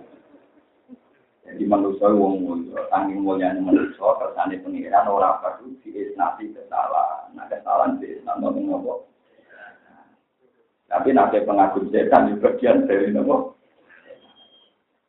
[1.48, 7.32] Jadi manusia wong mulya, tanging mulyane manusia kersane pengiran ora perlu diisnati kesalahan.
[7.32, 9.08] Nah kesalahan diisnarno ning nopo.
[10.92, 13.56] Tapi nanti pengagum setan di bagian dari nopo.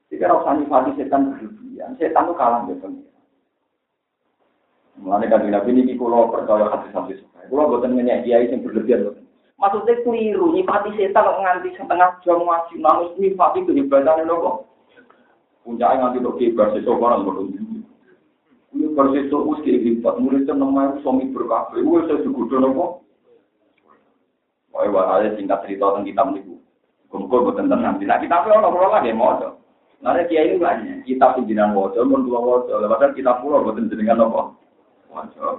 [0.07, 3.23] Jika rasa nifati setan berlebihan, setan itu kalah dengan pengiran.
[4.99, 7.47] Mulanya kan nabi ini kalau percaya hati sampai suka.
[7.51, 9.11] Kalau buatan nanya kiai yang berlebihan,
[9.59, 10.55] maksudnya keliru.
[10.55, 14.69] Nifati setan nganti setengah jam nangis nifati kehebatan itu kok.
[15.69, 17.61] Puncaknya nganti untuk kibar sesok orang berdua.
[18.73, 21.85] Ini bersesok us kehebat, muridnya namanya suami berkafe.
[21.85, 23.05] Wah saya juga nopo.
[24.73, 26.57] Wah, wah, singkat cerita tentang kitab ini.
[27.09, 28.01] Kumpul buatan tenang.
[28.01, 29.33] Nah, kitabnya orang-orang lagi mau
[29.99, 31.03] Nah, kiai ini banyak.
[31.03, 32.87] Kitab pimpinan wajah, pun dua wajah.
[32.87, 34.55] Padahal kitab pulau buatan jenengan apa?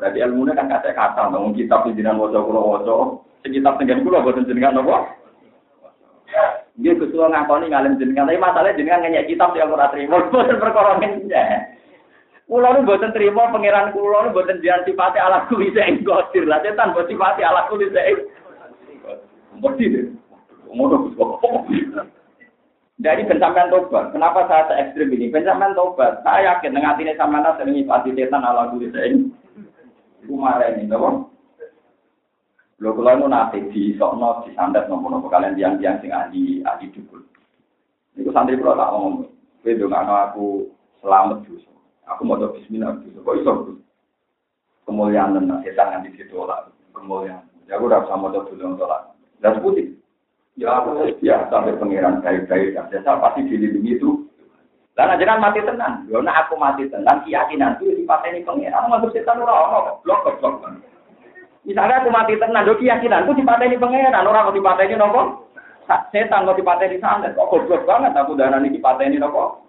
[0.01, 3.20] Jadi ilmunya kan kata kata, namun kitab pimpinan wajah pulau wajah.
[3.46, 5.19] Sekitar tengah pulau buatan jenengan apa?
[6.81, 8.31] Dia ketua ngakoni ngalim jenengan.
[8.31, 10.23] Tapi masalahnya jenengan nanya kitab yang ora terima.
[10.33, 10.97] Buatan perkara
[12.51, 16.51] Kulo nu boten terima pangeran kulo nu boten jian sifate ala kuwi sing godir.
[16.51, 18.27] Lah setan boten sifate ala kuwi sing.
[19.62, 19.87] Mesti.
[23.01, 24.11] Jadi pencaman tobat.
[24.11, 25.31] Kenapa saya se ekstrim ini?
[25.31, 26.27] Pencaman tobat.
[26.27, 29.31] Saya yakin dengan hati sama nasi sering nyipati setan ala ini.
[30.21, 31.33] Iku marah ini, tau?
[32.81, 36.88] Lo kalau nu nanti di sokno di sandat nopo nopo kalian tiang-tiang sing ahli ahli
[36.97, 37.21] dukul.
[38.16, 39.29] Iku santri pulau tak ngomong.
[39.61, 40.45] Kowe ndongakno aku
[41.05, 41.69] selamat dosa.
[42.09, 43.21] Aku mau bismillah dosa.
[43.21, 43.53] Kok iso?
[44.88, 46.73] Kemuliaan dan setan nanti situ lah.
[46.97, 47.45] Kemuliaan.
[47.69, 49.12] Ya aku sama coba dulu untuk lah.
[49.45, 50.01] Dan putih.
[50.57, 50.81] Ya,
[51.21, 52.97] ya sampai pangeran baik-baik saja.
[53.05, 54.25] Saya pasti dilindungi itu.
[54.97, 56.09] Karena jangan mati tenang.
[56.09, 58.88] Karena aku mati tenang, keyakinan itu dipateni pangeran.
[58.88, 60.64] Masuk setan orang blok blok.
[61.70, 64.26] Misalnya aku mati tenang, do keyakinan itu dipateni pangeran.
[64.26, 65.46] Orang kok dipateni nopo?
[66.11, 67.38] Setan kok dipateni santet.
[67.38, 69.62] Kok goblok banget aku darani dipateni nopo?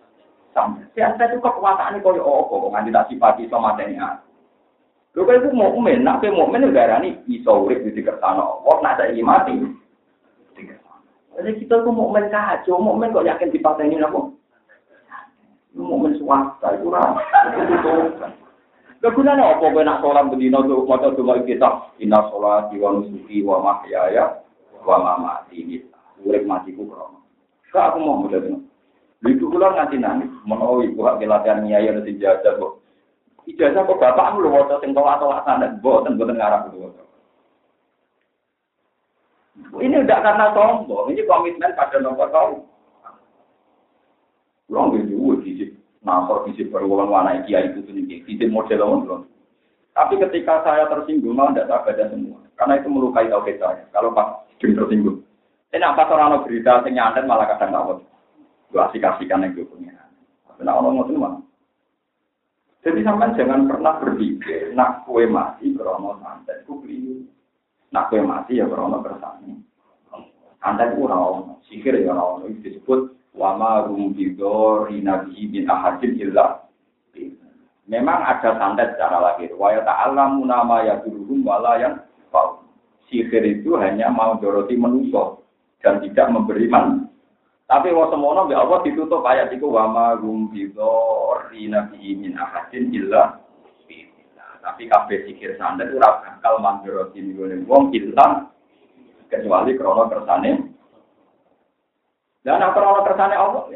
[0.49, 0.81] Sampai.
[0.97, 4.25] Saya itu kekuasaan kok oh kok nganti tak sifati sama mateni aku.
[5.13, 9.53] Lho kok itu mukmin, nek mukmin darani iso urip di kersane Allah, nek saiki mati.
[11.37, 14.01] Jadi kita tuh mau main kacau, mau main kok yakin dipateni?
[15.77, 17.13] Mau main swasta itu lah.
[19.01, 23.57] Kegunaan apa kowe nak sholat bedino tuh maca donga kita inna sholati wa nusuki wa
[23.57, 24.45] mahyaya
[24.85, 25.81] wa mamati ini
[26.21, 27.25] urip matiku krono.
[27.73, 28.57] Kak aku mau modal itu.
[29.25, 32.77] Itu kula nganti nangis menawa ibu hak latihan nyai ana ijazah kok.
[33.49, 36.93] Ijazah kok bapakmu lho waca sing atau sana boten boten ngarap itu.
[39.81, 42.53] Ini tidak karena sombong, ini komitmen pada nomor tahu.
[44.71, 45.10] Gizi,
[46.01, 49.21] nampor gizi berulang warna kiai itu tinggi, gizi model orang belum.
[49.91, 52.39] Tapi ketika saya tersinggung, malah tidak saya baca semua.
[52.55, 53.83] Karena itu melukai tauhid saya.
[53.91, 55.19] Kalau pas jeng tersinggung.
[55.71, 57.99] Ini apa orang berita yang nyantet malah kadang ngawet.
[58.71, 59.91] Gua asik-asikan yang gue punya.
[60.47, 61.29] Tapi nak orang ngomong semua.
[62.81, 67.29] Jadi sampai jangan pernah berpikir, nak kue mati krono santet, ku beli.
[67.93, 69.59] Nak kue mati ya krono kersane.
[70.57, 72.49] Santet ku rawon, sihir ya rawon.
[72.49, 76.61] Itu disebut wama rumbidor inabi bin ahadin illa
[77.91, 79.51] Memang ada santet secara lahir.
[79.59, 81.99] Wa ta'alamu nama ya duruhum wala yang
[83.11, 85.43] Sihir itu hanya mau doroti menuso
[85.83, 87.11] dan tidak memberi man.
[87.67, 92.87] Tapi wa semono ya Allah ditutup ayat itu wa ma rum bidori nabi min ahadin
[92.95, 93.35] illa
[94.61, 98.47] tapi kabeh sihir santet ora bakal mandoroti nggone wong illa
[99.27, 100.70] kecuali krono kersane.
[102.41, 103.69] Dan apa krono kersane Allah?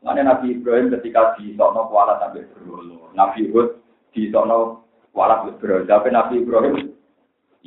[0.00, 3.10] Mana Nabi Ibrahim ketika di Sono kuala sampai berulu.
[3.12, 3.82] Nabi Hud
[4.14, 5.84] di Sono kuala berulu.
[5.84, 6.94] Tapi Nabi Ibrahim,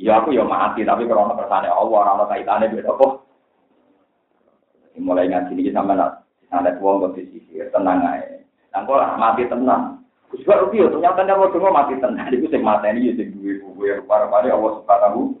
[0.00, 0.82] ya aku ya mati.
[0.82, 3.12] Tapi kalau kersane Allah, orang kaitannya beda kok.
[4.96, 6.22] Mulai ngaji ini sama nak.
[6.54, 8.38] Ada uang posisi, tenang aja.
[8.70, 10.06] Nangkol mati tenang.
[10.30, 12.30] Kusbah rugi ya, ternyata dia mau dengar mati tenang.
[12.30, 15.34] Itu sing mati ini, sing duwe buku yang para-para Allah subhanahu.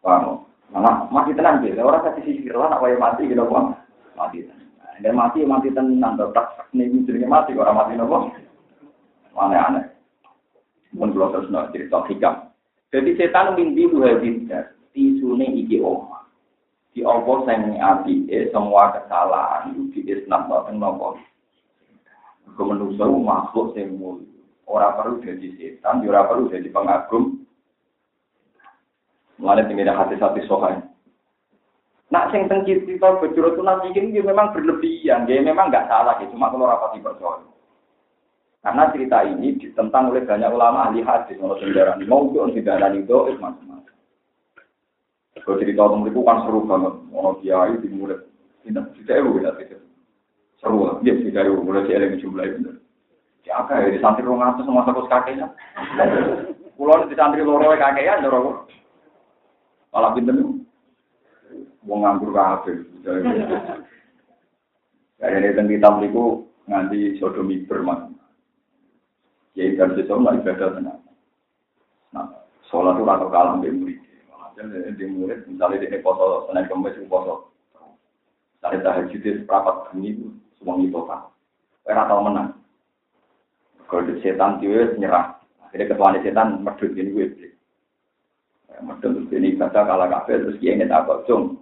[0.00, 0.47] Paham?
[0.68, 1.72] Mana mati tenang sih.
[1.76, 3.72] Orang kasih sisir lah, nak mati gitu, bang.
[4.16, 4.68] Mati tenang.
[4.98, 8.34] Dan mati mati tenang, tetap nih jenenge mati orang mati nopo.
[9.38, 9.84] Aneh aneh.
[10.90, 12.50] Mun kula terus no cerita hikam.
[12.90, 16.26] Jadi setan mimpi dua bidar, tisune iki oma.
[16.90, 21.14] Di opo sing api eh semua kesalahan itu di Islam boten nopo.
[22.58, 24.26] Kemenusa makhluk sing mulia.
[24.66, 27.47] Ora perlu jadi setan, ora perlu jadi pengagum.
[29.38, 30.82] Mulane tinggal hati-hati sohain.
[32.08, 36.26] Nak sing teng kita bejuro tunan ini memang berlebihan, dia memang nggak salah, ya.
[36.32, 37.44] cuma kalau rapat dipercaya.
[38.64, 43.16] Karena cerita ini ditentang oleh banyak ulama ahli hadis, kalau sejarah mau itu sejarah itu
[43.36, 43.96] macam-macam.
[45.36, 48.18] Kalau cerita tentang itu kan seru banget, mau kiai dimulai,
[48.64, 49.52] tidak tidak ewu ya
[50.58, 52.72] seru dia tidak ewu mulai si eleng jumlah itu.
[53.44, 55.52] Ya apa ya di santri rong atas sama satu kakeknya,
[56.74, 58.64] pulau di santri loro kakeknya, dorong
[59.92, 60.36] malah pinter
[61.88, 62.76] wong nganggur kabeh.
[65.18, 68.12] Kayane teng kitab niku nganti sodomi bermak.
[69.58, 71.02] Ya ikan sesuk lah ibadah tenan.
[72.14, 72.30] Nah,
[72.70, 73.98] sholat itu rata kalah mbek murid.
[74.54, 77.50] Jadi di murid misalnya dia foto senin kemis foto.
[78.58, 81.30] Misalnya tahajud itu seperempat ini semua itu kan.
[81.86, 82.54] Ora tau menang.
[83.90, 85.40] Kalau di setan dia nyerah.
[85.66, 87.26] Akhirnya ketuaan setan medut ini gue.
[88.68, 91.58] Medut ini kata kalah kafe terus dia ingin apa cung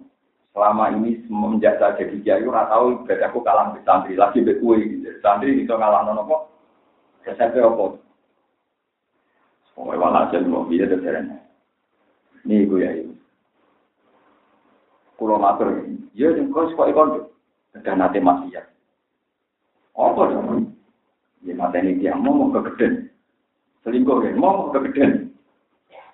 [0.51, 4.57] selama ini semenjak saya jadi kiai ora tahu berarti aku kalah di santri lagi be
[4.57, 5.13] kue gitu.
[5.21, 6.41] Santri itu ngalah nono kok.
[7.29, 7.97] SMP apa?
[9.77, 11.37] Pokoknya walhasil mau bisa terserahnya.
[12.47, 13.13] Ini gue ya ini.
[15.21, 15.85] Kulo matur,
[16.17, 17.29] ya yang kau suka ikon
[17.85, 18.63] dan nanti masih ya.
[19.93, 20.73] Apa dong?
[21.45, 23.09] Ya mata ini dia mau mau kegeden,
[23.85, 25.26] selingkuh ya mau kegeden,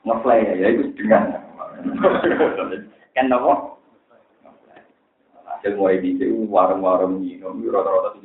[0.03, 1.39] ngeplay ya itu dengan.
[3.13, 3.73] Kan nopo?
[5.63, 8.19] hasil mulai di sini warung-warung rata-rata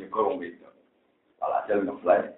[1.39, 2.35] hasil ngefly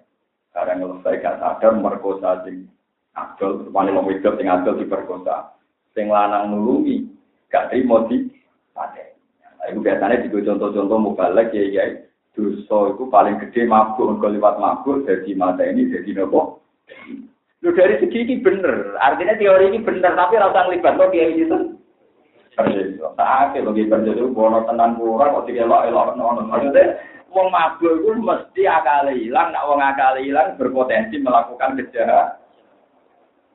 [0.53, 2.69] karena ngefly gak sadar merkosa sing
[3.17, 5.57] adol wani wong wedok sing adol diperkosa.
[5.97, 7.09] Sing lanang nulungi
[7.49, 8.29] gak terima di
[8.77, 11.83] nah, itu biasanya juga contoh-contoh mubalek ya ya
[12.37, 16.61] dosa itu paling gede mabuk kalau lewat mabuk jadi mata ini jadi nopo
[17.61, 21.57] Lu dari segi ini bener, artinya teori ini bener, tapi rasa ngelibat lo kayak gitu.
[22.57, 26.41] Sakit lagi kerja itu bono tenan kurang kok dikelok elok nono.
[26.49, 26.97] Maksudnya
[27.31, 32.35] wong mabuk itu mesti akal hilang, nak wong akal hilang berpotensi melakukan kejahatan.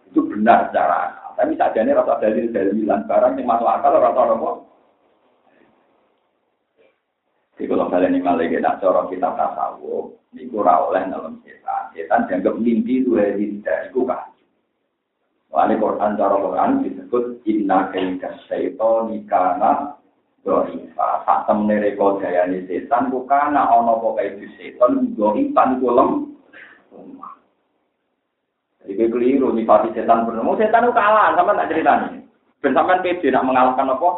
[0.09, 1.29] Itu benar secara akal.
[1.37, 4.51] Tapi ini rasa dalil dalilan barang yang masuk akal rasa apa?
[7.57, 11.86] Jadi kalau kalian ini malah kita cara kita tasawuf, ini kurang oleh dalam setan.
[11.97, 14.29] Setan dianggap mimpi itu dari itu kan.
[15.49, 19.97] Wali Quran cara Quran disebut inna kaita syaitan ikana
[20.45, 21.25] doifa.
[21.25, 26.11] Sak temne reko dayane setan bukan ana apa kae setan doifan iku lem.
[28.85, 30.45] Jadi gue keliru nih pati setan bener.
[30.45, 32.21] Mau setan itu kalah, sama tak ceritanya.
[32.61, 34.09] Ben sampean nak mengalahkan apa?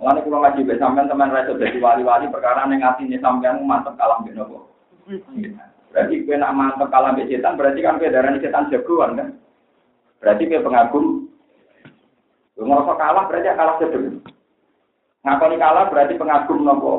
[0.00, 4.38] Mulane ngaji be sampean teman reso dadi wali-wali perkara ning atine sampean mantep kalah mbek
[4.38, 4.70] nopo.
[5.90, 9.28] Berarti kowe nak mantep kalah setan berarti kan kowe darani setan jagoan kan?
[10.22, 11.26] Berarti dia pengagum.
[12.54, 14.20] Ngerasa kalah berarti kalah sedeng.
[15.26, 16.92] Ngakoni kalah berarti pengagum nopo.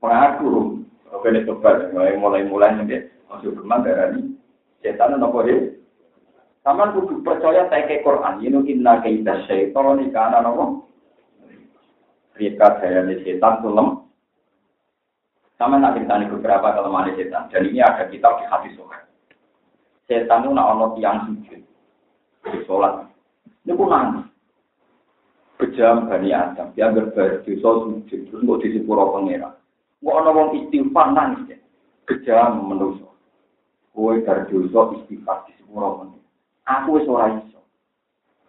[0.00, 0.88] Pengagum.
[1.12, 4.32] Oke, ini coba mulai mulai mulai nih Ojo geman darani
[4.80, 5.76] setan nopo he.
[6.64, 8.40] Saman kudu percaya teke Quran.
[8.40, 10.88] Ini inna kaita syaitan kana nopo.
[12.40, 14.05] Rika daya setan tulem.
[15.56, 17.48] Sama nak ceritanya beberapa kelemahan setan.
[17.48, 19.08] Dan ini ada kitab di hadis sohail.
[20.04, 21.60] Setan itu nak ono tiang sujud.
[22.44, 23.08] Di sholat.
[23.64, 24.28] Ini pun nangis.
[25.56, 26.76] Bejam Bani Adam.
[26.76, 27.48] Dia berdosa
[27.88, 28.20] sujud.
[28.28, 29.56] Terus mau di sepuro pengira.
[30.04, 31.56] Mau ono wong istighfar nangis.
[31.56, 31.58] Ya.
[32.04, 33.16] Bejam menuso.
[33.96, 36.28] Kue berdosa istighfar di sepuro pengira.
[36.68, 37.64] Aku wis ora iso.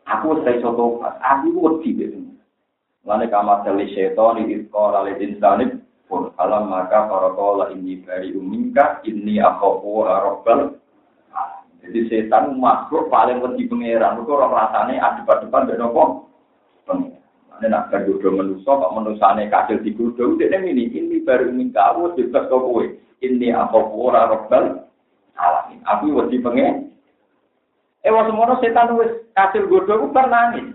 [0.04, 1.16] Aku wis iso tobat.
[1.24, 2.20] Aku wedi gitu.
[3.08, 5.77] Lane kamar setan itu kalau insani
[6.08, 10.80] pun alam maka para kola ini dari umingka ini aku rabbal
[11.84, 16.28] jadi setan makhluk paling wedi pangeran itu orang rasane adep-adepan mbek nopo
[17.58, 22.14] Ini nak bergodo menuso, kok menusane kasil di godo, udah ini, ini baru ingin kamu,
[22.14, 22.86] bebas kau.
[23.18, 24.86] Ini apa pura robbal
[25.34, 25.82] alamin.
[25.90, 26.94] Aku wedi pengen.
[28.06, 30.70] Eh, waktu semono setan wis kasil godo, aku nangis.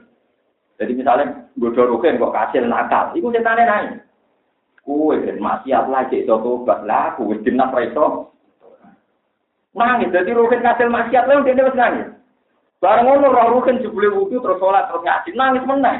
[0.82, 4.02] Jadi misalnya godo rugen kok kasil nakal, itu setannya nangis.
[4.82, 8.34] Kue dan maksiat lagi itu tobat lah, kue jenak reso.
[9.78, 12.10] Nangis, jadi rugen kasil maksiat lah, dia nangis.
[12.82, 15.98] Barang ngono roh rugen sebelum wudhu terus sholat terus ngaji, nangis menang.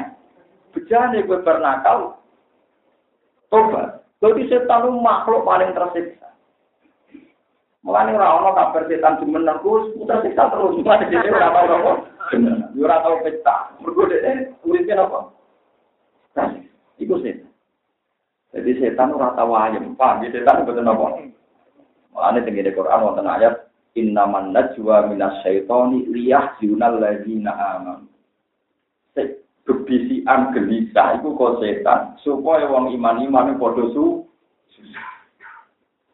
[0.75, 2.19] Bejane kue bernakal,
[3.47, 4.03] tobat.
[4.19, 6.31] Jadi setan makhluk paling tersiksa.
[7.83, 10.79] Mulane ora ana kabar setan jumeneng ku tersiksa terus.
[10.79, 11.91] Mulane dhewe ora tau apa.
[12.71, 13.75] Yo ora tau pesta.
[13.83, 15.19] Mergo dhewe uripe apa?
[16.99, 17.52] Iku setan.
[18.53, 21.25] Jadi setan ora tau ayem, paham ya setan betul apa?
[22.13, 28.05] Mulane teng Quran wonten ayat innaman najwa minas syaitani liyahzunal ladzina amanu.
[29.63, 34.27] Bebisian gelisah iku kok setan supaya wong iman-iman padha su.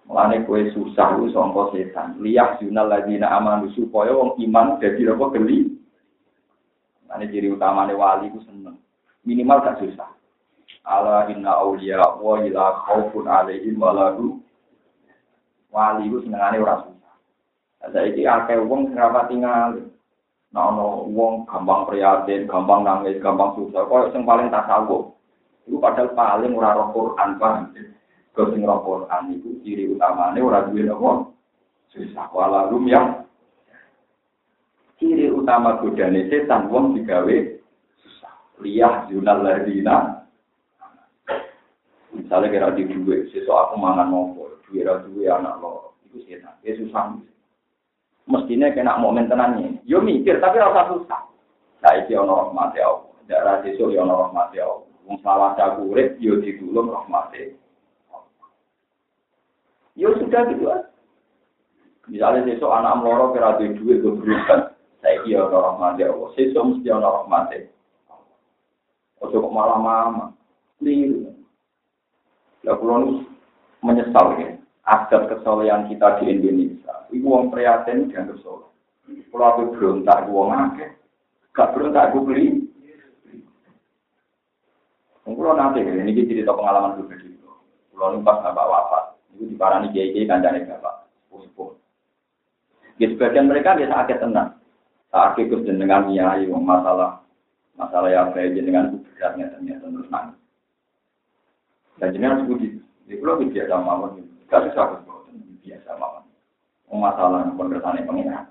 [0.07, 2.23] Mulane kue susah ku sangka setan.
[2.23, 5.75] Liyahzunal ladzina amanu supaya wong iman dadi apa geli.
[7.03, 8.79] Mulane ciri utamane wali ku seneng.
[9.27, 10.18] Minimal gak susah.
[10.89, 14.41] Ala inna awliya wa ila khaufun alaihim wa lahu
[15.69, 17.13] wali ku senengane ora susah.
[17.93, 19.85] Saiki akeh wong sing ora tinggal.
[20.49, 23.85] Nah, ono wong gampang prihatin, gampang nangis, gampang susah.
[23.85, 25.13] Kok sing paling tasawuf.
[25.69, 27.69] Iku padahal paling ora roh Quran paham.
[28.33, 31.29] Kau sing roh Quran iku ciri utamane ora duwe napa?
[31.93, 33.29] Susah wala rum yang
[34.97, 37.37] ciri utama godane setan wong digawe
[38.01, 38.33] susah.
[38.65, 40.18] Liyah junal ladina
[42.09, 46.57] Misalnya kira di duit, sesuatu aku mangan nopo, duit ra duit anak lo, itu setan,
[46.65, 47.21] ya susah.
[48.25, 51.21] Mestinya kena momen tenangnya, yo mikir tapi rasa susah.
[51.85, 54.89] Nah itu ono rahmat ya Allah, darah sesuatu yo ono rahmat ya Allah.
[55.05, 57.33] Wong salah aku urip yo ditulung rahmat
[59.97, 60.89] Yo sudah gitu aja.
[62.09, 64.73] Misalnya sesuatu anak meloro kira di duit gue berikan,
[65.05, 66.29] saya iya ono rahmat ya Allah.
[66.33, 67.61] Sesuatu mesti ono rahmat ya.
[69.19, 70.25] Ojo kok malah mama,
[70.79, 71.38] liru.
[72.69, 73.25] Ya kulon
[73.81, 74.53] menyesal ya.
[74.85, 77.09] Adat kesolehan kita di Indonesia.
[77.09, 78.69] Ibu wong prihatin dan kesoleh.
[79.33, 80.89] Kalau aku berontak, ibu wong akeh.
[81.53, 82.69] Gak berontak, aku beli.
[85.29, 87.37] Kulo nanti, ini cerita pengalaman pribadi.
[87.93, 89.03] Kulo pas bapak wafat,
[89.37, 91.05] itu di parani kiai kiai kancane bapak.
[91.29, 91.77] Sepuh
[92.97, 94.57] Ya sebagian mereka biasa sakit tenang.
[95.13, 97.21] Sakit terus dengan nyai masalah
[97.77, 100.38] masalah yang saya dengan beratnya ternyata terus nangis.
[101.99, 105.03] Dan jenengan sebuti, di pulau biasa mawon, gak susah
[105.59, 106.23] biasa mawon.
[106.89, 108.45] Masalah pengertian pengiran.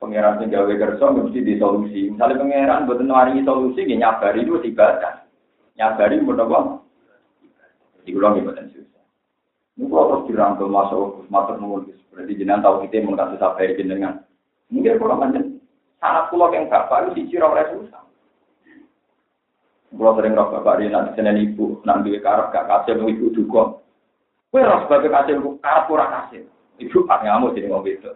[0.00, 2.10] Pengiran sing gawe kerja mesti disolusi.
[2.10, 5.22] Misalnya pengiran buat nawarin solusi, ya nyabari itu ibadah.
[5.76, 6.82] Nyabari buat apa?
[8.04, 9.04] Di pulau buatan susah.
[9.74, 14.14] Ini kalau terus dirangkul masuk matur nuwun berarti jenengan tahu kita mau kasih sabar jenengan.
[14.70, 15.58] Mungkin kalau panjang
[15.98, 18.03] sangat pulau yang gak baru sih oleh susah.
[19.94, 23.30] Kalau sering roh bapak dia nanti senen ibu, nanti duwe karep gak kasih mau ibu
[23.30, 23.62] duka.
[24.50, 26.42] Kue roh sebagai kasih ibu karep kurang kasih.
[26.82, 28.10] Ibu pak ngamuk jadi mau itu.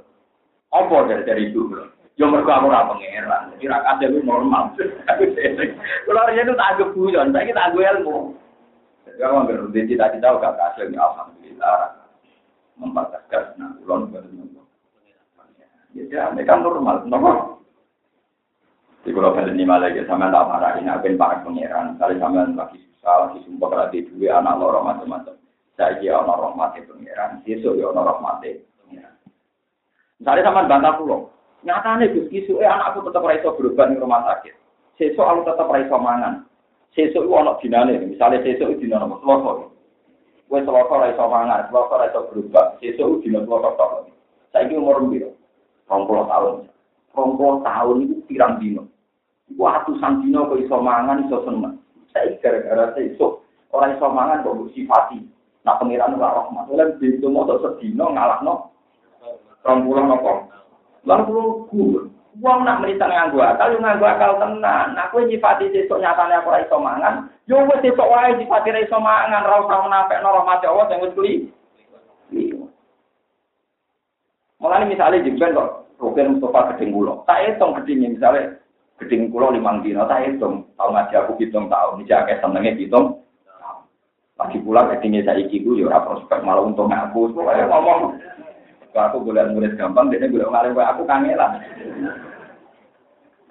[0.75, 1.71] Apa dari dari ibu?
[2.19, 3.55] Yo mergo aku ora pangeran.
[3.55, 4.75] Jadi ra kasih lu normal.
[6.09, 8.19] Kalau dia itu tak anggap bujon, saya kita anggap ilmu.
[9.07, 11.81] Jadi kalau nggak berhenti cita-cita gak kasih, ya alhamdulillah.
[12.79, 14.47] Membataskan, nah, ulon betul
[15.99, 17.58] Ya, mereka normal, normal.
[19.09, 21.97] Di kalau balik ini malah ya sama tak marah ini apa para pangeran.
[21.97, 25.33] Kali sama lagi susah, lagi sumpah lagi dua anak lorong macam-macam.
[25.81, 29.17] Saya kira orang rahmati pangeran, besok ya orang rahmati pangeran.
[30.21, 31.33] Misalnya sama bantah pulau,
[31.65, 34.55] nyatanya gus isu eh anakku tetap raiso berubah di rumah sakit.
[35.01, 36.45] Sesok aku tetap raiso mangan.
[36.93, 39.73] Sesok itu anak dinane, misalnya sesok itu dinane selosor.
[40.53, 42.77] Kue selosor raiso mangan, selosor raiso berubah.
[42.85, 44.05] Sesok itu dinane selosor
[44.53, 45.33] Saya ini umur berapa?
[45.89, 46.55] Rompol tahun.
[47.17, 48.85] Rompol tahun itu pirang dino.
[49.49, 51.81] Iku atusan dino kok iso mangan iso seneng.
[52.13, 55.19] Saya gara-gara saya iso orang iso mangan kok sifati.
[55.65, 56.69] Nah pengiran ora rahmat.
[56.73, 58.73] Lan bintu mau sedino ngalahno.
[59.65, 60.33] Rompol nopo?
[61.09, 62.01] Lan kulo kulo.
[62.39, 64.95] Wong nak menita nganggo akal, yo nganggo akal tenan.
[64.95, 68.85] Nah, kowe nyifati sesuk nyatane aku ora iso mangan, yo wis sesuk wae nyifati ora
[68.87, 71.33] iso mangan, ora usah menapekno rahmat Allah sing wis kli.
[74.63, 76.95] Mulane misalnya jemben kok Rukin Mustafa gedeng.
[77.27, 78.55] Tak hitung gedenge misalnya
[78.99, 80.67] gedeng kula limang dino, tak hitung.
[80.75, 83.23] Tahu ngaji aku hitung tahun, ini akeh senenge hitung.
[84.39, 87.35] Lagi pula gedenge saiki ku yo ora prospek malah untung aku.
[87.35, 88.19] Pokoke ngomong
[88.99, 91.61] kalau aku boleh murid gampang, dia boleh ngalim aku kangelan.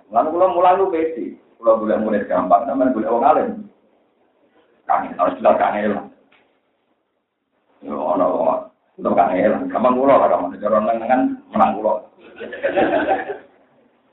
[0.10, 3.50] Lalu kalau mulai lu pede, kalau boleh murid gampang, namanya boleh orang ngalim.
[4.88, 6.10] Kangen, harus jelas kangelan.
[7.86, 8.28] Yo, ono,
[8.98, 9.70] untuk kangelan.
[9.70, 10.58] Gampang pulau lah, gampang.
[10.58, 11.22] Cara nengan
[11.54, 11.96] menang pulau.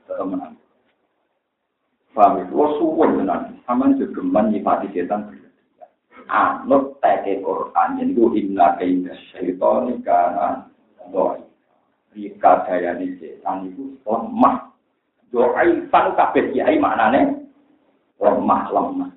[0.06, 0.52] Tetap menang.
[2.14, 3.58] Paham itu, lo suwun tenan.
[3.66, 5.90] Sama juga menyifati setan berlebihan.
[6.30, 10.70] Anut teke Qur'an, yang itu inna keinda syaitan ikana
[11.10, 11.42] doi.
[12.14, 14.70] Rika daya di setan itu lemah.
[15.34, 17.50] Doi pan kabeh kiai maknane
[18.22, 19.10] lemah, lemah.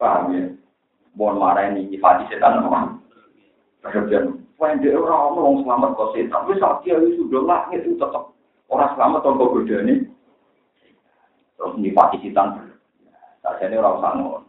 [0.00, 0.48] Paham ya?
[1.12, 2.96] Bon marani ini nyifati setan lemah.
[3.84, 4.40] Berlebihan.
[4.56, 6.48] Wendek orang-orang selamat kok setan.
[6.48, 8.32] Wis sak kiai sudah lahir itu tetap.
[8.72, 10.00] Orang selamat tanpa bedanya.
[11.60, 12.72] Terus nyifati setan.
[13.44, 14.40] Saya ini orang sanggup.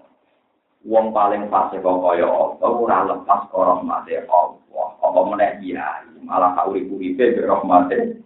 [0.88, 4.88] Wong paling fase kok kaya apa ora lepas karo rahmate Allah.
[5.04, 8.18] Apa meneh iya, malah kaurip-uripe be rahmate.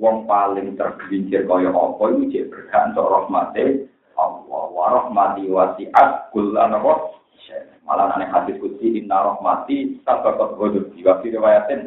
[0.00, 3.86] Wong paling tergelincir kaya apa iku cek bergantung rahmate
[4.18, 4.62] Allah.
[4.74, 6.92] Wa rahmati wasi'at kullan apa?
[7.86, 10.90] Malah nek hadis kutsi inna rahmati sabaqat ghadab.
[10.98, 11.80] Wa fi riwayatin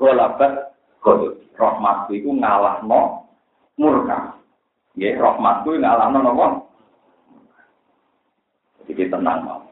[0.00, 0.72] ghalabat
[1.04, 1.34] ghadab.
[1.58, 3.26] Rahmatku iku ngalahno
[3.76, 4.38] murka.
[4.98, 6.46] Nggih, rahmatku ngalahno napa?
[8.90, 9.62] Jadi tenang mau.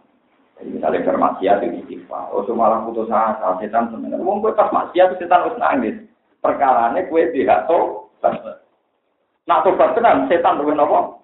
[0.55, 2.31] Jadi misalnya bermaksiat itu istighfar.
[2.31, 4.23] Oh malah putus asa, setan sebenarnya.
[4.23, 5.99] Wong kowe pas maksiat setan harus nangis.
[6.39, 8.07] Perkarane kue tidak tahu.
[9.51, 11.19] Nak tobat tenan setan luwih napa?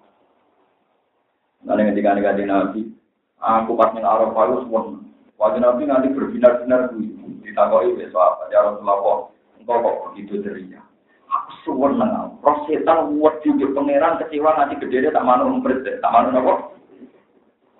[1.63, 2.81] Nanti ketika ngaji Nabi,
[3.39, 4.99] aku pas ning Arafah itu semua.
[5.39, 6.91] Wajib Nabi nanti berbinar-binar
[7.39, 8.51] ditakoi besok apa?
[8.51, 9.31] Ya Rasulullah,
[9.63, 10.82] engkau kok begitu ceria?
[11.63, 12.37] suwun menang.
[12.43, 16.53] Roh setan wuat juga pangeran kecewa nanti gede tak manut nomprit tak manut apa?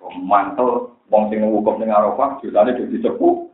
[0.04, 3.48] Oh, mantel, wong sing ngukum ning Arafah, jutaan itu disepuh.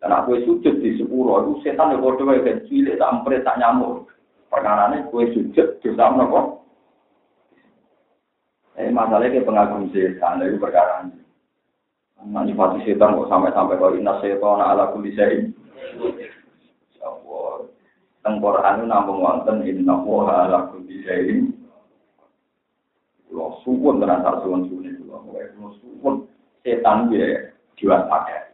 [0.00, 4.08] Dan aku sujud di sepuro, itu setan yang bodoh yang kecil, tak mprit, tak nyamuk.
[4.48, 6.64] Perkara ini gue sujud, jutaan nopo.
[8.80, 11.20] Eh, masalahnya ke pengagum setan, itu perkara ini.
[12.32, 15.52] Nanti pasti setan kok sampai-sampai kok inas setan ala kulisein.
[18.20, 21.40] Teng Quran namung wonten inna wa ala kulli syai.
[23.24, 25.16] Kulo suwun sak suwun-suwun kulo.
[25.24, 26.14] Kulo suwun
[26.60, 28.52] setan dia diwaspadai.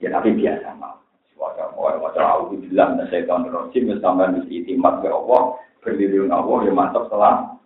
[0.00, 0.96] Ya tapi biasa mah.
[1.36, 6.32] Suara mau maca aku bilang nah setan rojim ya sampai mesti itimat ke Allah, berlindung
[6.32, 7.56] Allah ya mantap selam.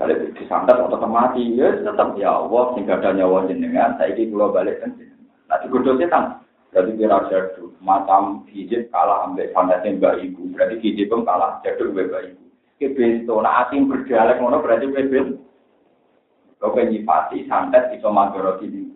[0.00, 4.48] Kalau disantet atau mati, ya tetap ya Allah, sehingga ada nyawa jenengan, saya ini pulau
[4.48, 6.40] balik kan Nanti kudu setan.
[6.70, 10.54] Berarti kira jadu, macam hijab kalah ambil fantasi mbak ibu.
[10.54, 12.44] Berarti hijab pun kalah jadu mbak ibu.
[12.80, 15.36] Kebesto nah ating berdialek ngono berarti keben
[16.56, 18.88] kau nyipati santet iso magoroti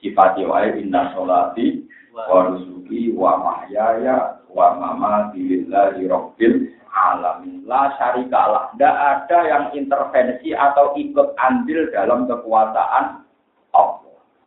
[0.00, 7.64] sifati wae inna sholati wa nusuki wa mahyaya wa mamati lillahi rabbil alamin.
[7.64, 13.25] La syarika lah ndak ada yang intervensi atau ikut andil dalam kekuasaan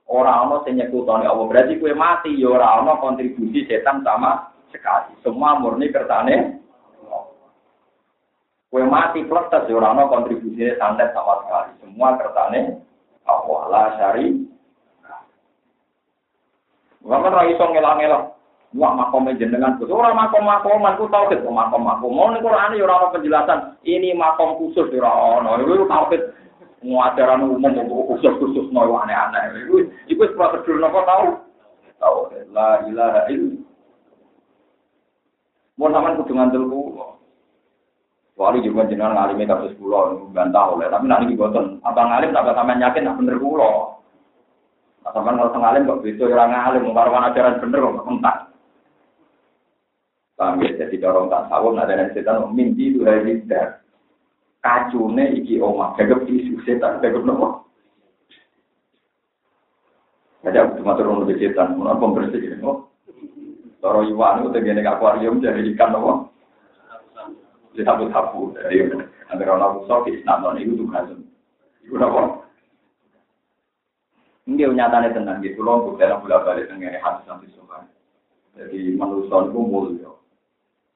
[0.09, 5.13] Orang ono sing nyekutoni Allah berarti kue mati ya ora ono kontribusi setan sama sekali
[5.21, 6.59] semua murni kertane
[8.69, 11.71] Kue mati pletes ya orang kontribusinya santet sama sekali.
[11.81, 12.77] Semua kertane
[13.25, 14.45] Allah la syari.
[17.01, 18.29] Bapak ra iso ngelang-elang.
[18.77, 19.89] Wah makom jenengan khusus.
[19.89, 22.13] Orang makom makoman ku tau kok makom makom.
[22.13, 23.59] Mau nih Quran ya orang penjelasan.
[23.81, 25.65] Ini makom khusus ya orang.
[25.65, 26.05] Itu tau
[26.83, 27.75] ajaran umum
[28.15, 29.67] khusus khusus no aneh-aneh.
[29.67, 31.25] Itu itu prosedur nopo tahu.
[31.99, 32.17] Tahu
[32.55, 33.67] la ilaha illallah.
[35.79, 36.65] Mau sampean kudu ngandel
[38.39, 41.83] Wali juga jenengan ngalimi kasus pulau bantah oleh, tapi nanti boten.
[41.83, 43.99] Abang ngalim tak sampean yakin nak bener pulau.
[45.03, 48.37] Nah, sampean kalau ngalim kok bisa orang ngalim, mengkaruan ajaran bener kok entah.
[50.39, 53.83] Paham ya, jadi dorong tak sawung ada setan mimpi itu dari tidak.
[54.59, 57.63] Kacune iki oma, gagap isu setan, gagap nopo.
[60.43, 62.87] Jadi aku cuma turun lebih setan, mau pembersih gitu.
[63.79, 66.27] Toro iwan itu tegene akuarium jadi ikan apa?
[67.71, 68.51] Di sapu-sapu.
[68.59, 68.91] Jadi
[69.31, 71.07] antara orang musuh di nonton itu tugas.
[71.87, 72.43] Itu apa?
[74.49, 77.85] Ini nyatanya tenang gitu loh, untuk dalam bola balik tengah hadis nanti suka.
[78.57, 80.18] Jadi manusia itu mulia.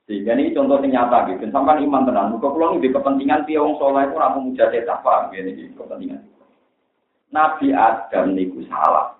[0.03, 1.47] Sehingga ini contoh yang nyata gitu.
[1.47, 2.35] Sampai iman tenang.
[2.35, 6.21] Muka pulang di kepentingan tiang soleh itu ramu muja cetak paham ini kepentingan.
[7.31, 9.15] Nabi Adam niku salah.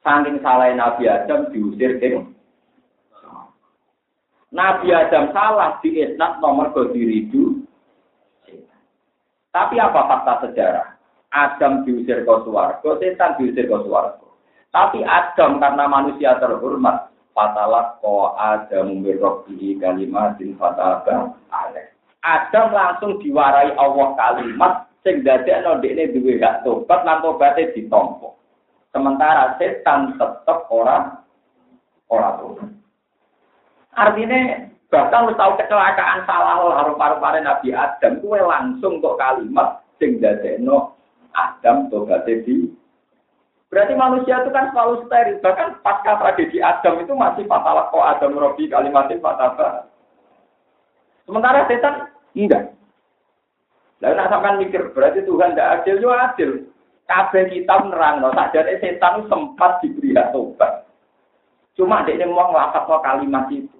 [0.00, 2.16] Saking salah Nabi Adam diusir ke
[4.48, 7.60] Nabi Adam salah di isnat nomor ke diridu.
[9.52, 10.96] Tapi apa fakta sejarah?
[11.28, 14.28] Adam diusir ke suarga, setan diusir ke suarga.
[14.72, 21.86] Tapi Adam karena manusia terhormat, fatalah ko Adam mirrobihi kalimatin fataba alaih.
[22.26, 28.34] Adam langsung diwarai Allah kalimat sing dadekno dekne duwe hak tobat lan tobaté ditampa.
[28.90, 31.22] Sementara setan tetep ora
[32.10, 32.66] ora tobat.
[33.94, 40.18] Artinya bahkan lu tahu kecelakaan salah harus paru-paru Nabi Adam, kue langsung kok kalimat sing
[40.18, 40.98] dadekno
[41.38, 42.66] Adam tobatnya di
[43.68, 45.36] Berarti manusia itu kan selalu steril.
[45.44, 49.84] Bahkan pasca tragedi Adam itu masih fatal kok Adam Robi kalimatnya fataba.
[51.28, 52.72] Sementara setan enggak.
[54.00, 56.50] Lalu nak mikir berarti Tuhan tidak adil, yo adil.
[57.08, 58.32] Kabeh kita menerang, no.
[58.52, 60.84] jadi setan sempat diberi hak tobat.
[61.72, 63.78] Cuma dia mau ngelakat kalimat itu.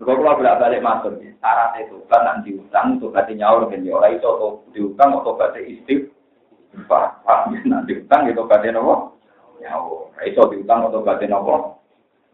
[0.00, 4.32] Kalau kalau bolak balik masuk, syarat itu kan nanti utang, tobatnya nyaur, ya orang itu
[4.72, 5.36] diutang, atau
[6.70, 7.26] Pak,
[7.66, 9.10] nanti utang itu batin apa?
[9.58, 11.76] Ya, ora iso diutang atau batin apa?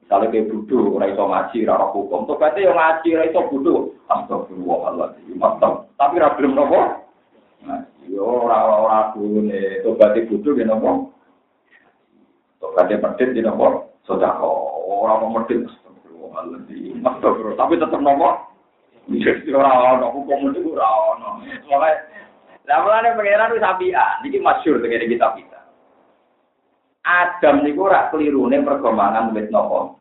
[0.07, 2.29] Kalau dia bodoh, ora iso ngaji, ora roh hukum.
[2.29, 3.81] Tuh batin yang ngaji, ora iso bodoh.
[4.07, 5.91] Astagfirullahaladzim, mantap.
[5.99, 6.81] Tapi ora belum apa?
[8.07, 10.91] Yo, ora ora pun itu batin bodoh di apa?
[12.61, 13.67] Tuh batin pedit di apa?
[14.05, 15.65] Sudah ora mau pedit.
[15.67, 17.35] Astagfirullahaladzim, mantap.
[17.41, 18.31] Tapi tetap apa?
[19.07, 21.47] Jadi orang-orang hukum itu orang-orang.
[21.67, 21.95] Mulai
[22.67, 25.61] lah mulane pangeran wis apian, iki masyhur dengan kita kita.
[27.07, 29.95] Adam niku ora kelirune perkembangan wit napa?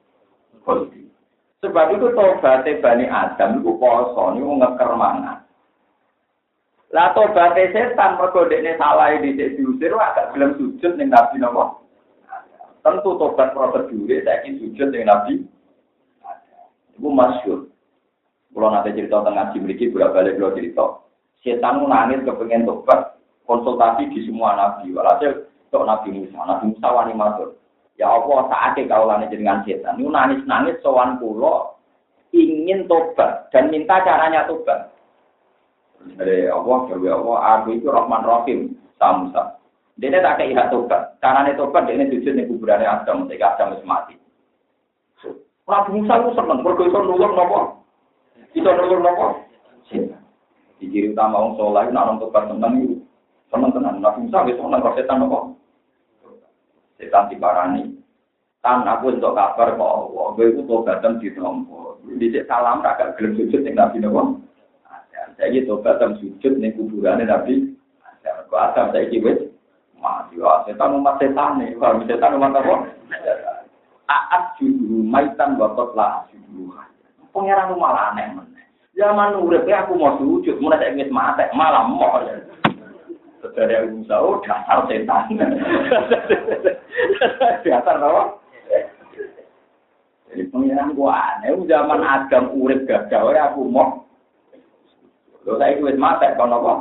[1.61, 5.45] Sebab itu tobaté Bani Adam niku poso niku ngeker mangan.
[6.89, 11.77] Lah tobaté setan mergo dekne salah dhisik diusir agak gelem sujud ning Nabi napa?
[12.81, 15.45] Tentu tobat prosedure saiki sujud ning Nabi
[16.97, 17.69] Itu masyur.
[18.55, 20.85] Kalau nanti cerita tengah ngaji memiliki berapa balik kalau cerita.
[21.45, 24.89] Setan nangis kepengen tobat konsultasi di semua nabi.
[24.89, 27.53] Walhasil untuk Nabi Musa, Nabi Musa wani matur.
[27.95, 30.01] Ya Allah saatnya kau lani dengan setan.
[30.01, 31.77] Ini nangis nangis sowan pulau
[32.35, 34.91] ingin tobat dan minta caranya tobat.
[36.17, 39.57] Dari Allah, dari Allah, aku itu Rahman Rahim, Musa.
[39.97, 41.17] Dia tak kayak tobat.
[41.23, 44.13] Caranya tobat, dia ini sujud di kuburannya Adam, ketika Adam mati.
[45.65, 47.79] Nabi Musa itu seneng, mergo iso nulung napa?
[48.53, 49.27] Iso nulung napa?
[50.79, 52.95] dikiri utama orang sholat, nak orang tukar tenang itu.
[53.53, 55.39] Senang tenang, Nabi Musa bisa orang roh setan apa?
[56.99, 57.83] Setan diparani.
[58.59, 62.01] Tan aku untuk kabar kok Allah, gue itu tobatan di tempat.
[62.17, 64.41] Di salam, agak gelap sujud yang Nabi Nabi Nabi.
[65.35, 67.75] Saya ini tobatan sujud yang kuburan Nabi.
[68.25, 69.39] Aku ada, saya ini wis.
[70.01, 71.77] Mati, wah setan umat setan nih.
[71.77, 72.75] Kalau setan umat apa?
[74.05, 76.73] Aat judul, maitan, wakot lah judul.
[77.33, 78.33] Pengiran umat aneh,
[78.95, 82.39] Zaman urip aku mau sujud, mulai saya ingin mati, malah mau ya.
[83.43, 84.15] Saudara yang Musa,
[84.47, 85.35] dasar setan.
[87.67, 88.23] dasar apa?
[90.31, 94.07] Jadi pangeran gua aneh, zaman Adam urip gagal, aku mau.
[95.43, 96.73] Lo saya ingin mati, kalau apa?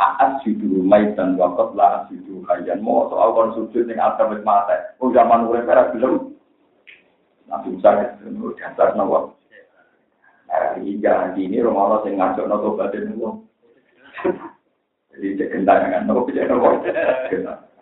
[0.00, 4.96] Aat judul maitan wakot lah judul kajian mau soal kon sujud yang ada wis mate.
[5.02, 6.30] Oh zaman urip era belum.
[7.50, 9.34] Nabi Musa itu dasar nawa.
[10.80, 13.30] Iya, ini Romawi sing ngajak nopo badan itu.
[15.14, 16.82] Jadi cek kentangan nopo bisa nopo.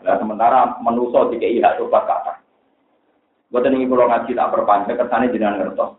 [0.04, 2.34] Nah sementara menuso tiga iya coba kata.
[3.48, 5.96] Buat ini kalau ngaji tak perpanjang kesannya jenengan ngertos.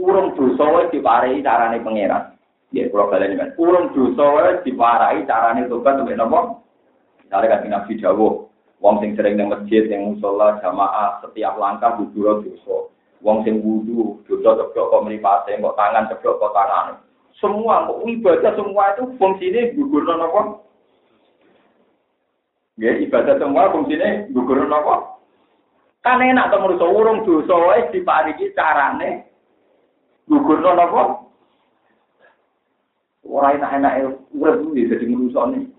[0.00, 2.32] Urung dosa wis diparai carane pangeran.
[2.72, 6.64] Ya, kalau kalian kan, urung dosa diwarai carane tobat sampai nopo.
[7.20, 8.28] Misalnya kan Nabi Jawa,
[8.80, 12.88] wong sing sering nang masjid, yang musola, jamaah, setiap langkah bubur dosa.
[13.20, 16.96] Wong sing wudu, dosa ceblok kok mripate, kok tangan ceblok kok tangan.
[17.36, 20.64] Semua, kok ibadah semua itu fungsinya gugur nopo.
[22.80, 25.20] Ya, ibadah semua fungsinya gugur nopo.
[26.00, 29.28] Kan enak to menurut urung dosa wis dipariki carane
[30.24, 31.28] gugur nopo.
[33.30, 35.70] Orang enak-enak urip kuwi dadi ngrusone.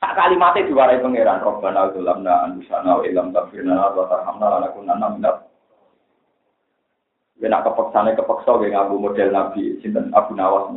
[0.00, 5.36] sak kalimatnya diwarai pangeran Robbana dzulamna anfusana wa illam taghfirna wa tarhamna lanakunanna minal
[7.40, 10.76] Ya nak kepeksane kepeksa ge ngaku model Nabi sinten Abu Nawas.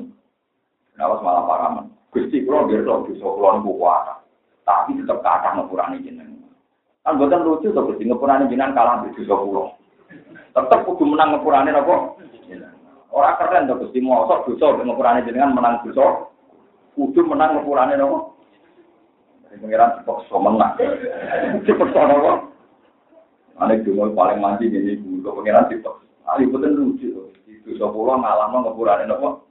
[0.95, 1.91] Nawas malah paraman.
[2.07, 4.23] Gusti kula nggih kok bisa kula kuat.
[4.63, 6.39] Tapi tetep kathah ngepurane jenengan.
[7.03, 9.63] Kan boten lucu to Gusti ngepurane jenengan kalah mbek dosa kula.
[10.55, 12.15] Tetep kudu menang ngepurane napa?
[13.11, 16.31] Ora keren to Gusti mosok dosa ngepurane jenengan menang dosa.
[16.95, 18.31] Kudu menang ngepurane napa?
[19.59, 20.79] Pengiran dipaksa menang.
[21.67, 22.31] Dipaksa napa?
[23.59, 26.12] Ane dungo paling mandi ini dulu pengiran dipaksa.
[26.29, 27.27] Ali betul lucu tuh.
[27.47, 29.43] Itu sepuluh mau ngepurane nopo.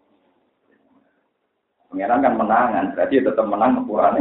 [1.93, 4.21] Pengiran kan menangan, berarti tetap menang ngepurane.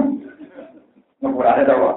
[1.24, 1.90] Ngepurane nopo.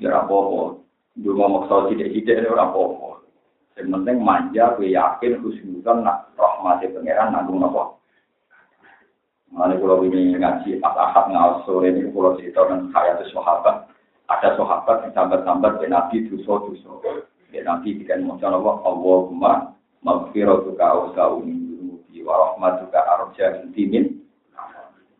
[0.00, 0.80] Ya apa-apa.
[1.20, 3.20] Dulu maksa tidak-tidak ini apa-apa.
[3.76, 8.00] Yang penting manja, gue yakin, khusnudan, nak rahmati pengiran, nanggung nopo.
[9.50, 13.82] Mana kalau ini ngaji pas ahad ngawas sore ini kalau cerita kan saya itu sahabat,
[14.30, 17.26] ada sahabat yang sambat-sambat Nabi dosa-dosa.
[17.50, 19.52] Ya nanti jika mau Allah Allahumma
[20.06, 24.22] maghfiratuka awsa'u min dunubi wa rahmatuka arja intimin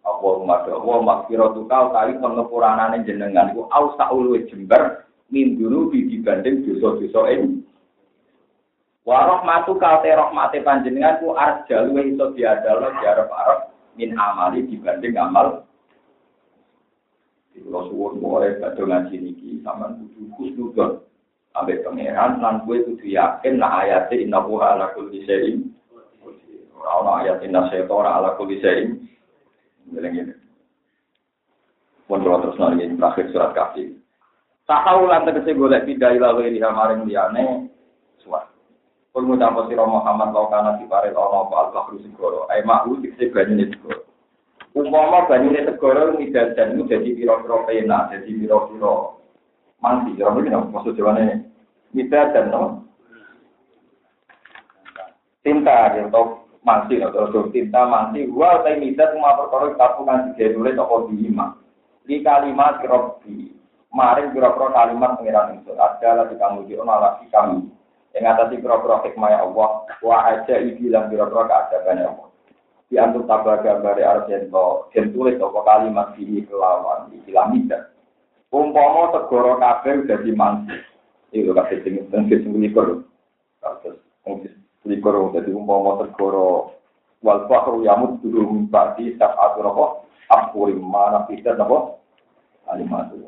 [0.07, 7.67] Allahumma Allah maghfiratuka utawi pengepuranane jenengan iku awsa'u luwih jembar min dunubi dibanding dosa-dosa ini
[9.03, 15.67] Wa rahmatuka te rahmate panjenengan ku arja luwih iso diadalo diarep-arep min amali dibanding amal.
[17.61, 21.10] Kalau suwun mulai pada ngaji niki sama kudu khusnudon
[21.51, 25.67] Sampai pangeran, lan gue kudu yakin nah ayatnya inna buha ala kulli syai'in.
[26.79, 29.03] Ora ayat inna ora ala kulli syai'in.
[29.91, 30.39] Ngene
[32.07, 33.95] Pun kalau terus nari terakhir surat kafir.
[34.67, 37.71] Tahu lan tegese golek pindah ila wiri maring liyane
[38.23, 38.51] suat.
[39.11, 42.47] Kul mutapa sira Muhammad kau kana diparel ana apa al-bahru segoro.
[42.47, 44.07] Ai mahu dikse banyune segoro.
[44.75, 48.95] Umpama banyune segoro midadan itu jadi pira-pira pena, jadi pira-pira
[49.81, 50.17] mandi.
[50.17, 51.51] Jadi ini maksud jawabannya
[51.91, 52.87] Mita dan no.
[55.43, 58.29] Tinta atau mandi atau tinta mandi.
[58.31, 61.57] Wah, saya mita cuma perkara kapu kan tiga nulis atau lima.
[62.07, 63.57] Di kalimat robi.
[63.91, 67.67] Maring kira-kira kalimat pengiran itu ada lagi kamu di lagi kami.
[68.15, 69.69] Yang atas kira-kira hikmah Allah.
[69.99, 72.29] Wah aja ibilang kira-kira keadaban Allah.
[72.87, 74.87] Di antuk tabah gambar arjento.
[74.95, 77.11] Dan tulis apa kalimat di kelawan.
[77.11, 77.91] Di kilamida.
[78.51, 80.75] Umpama segoro kabeh udah dimanti.
[81.31, 83.07] Itu kasih sing sing sing likur.
[84.27, 84.51] Sing
[84.83, 86.75] likur dadi umpama segoro
[87.23, 91.95] wal fahru yamut dulu ba'di sab'atu napa akhuri mana fitar napa
[92.67, 93.23] alimatu.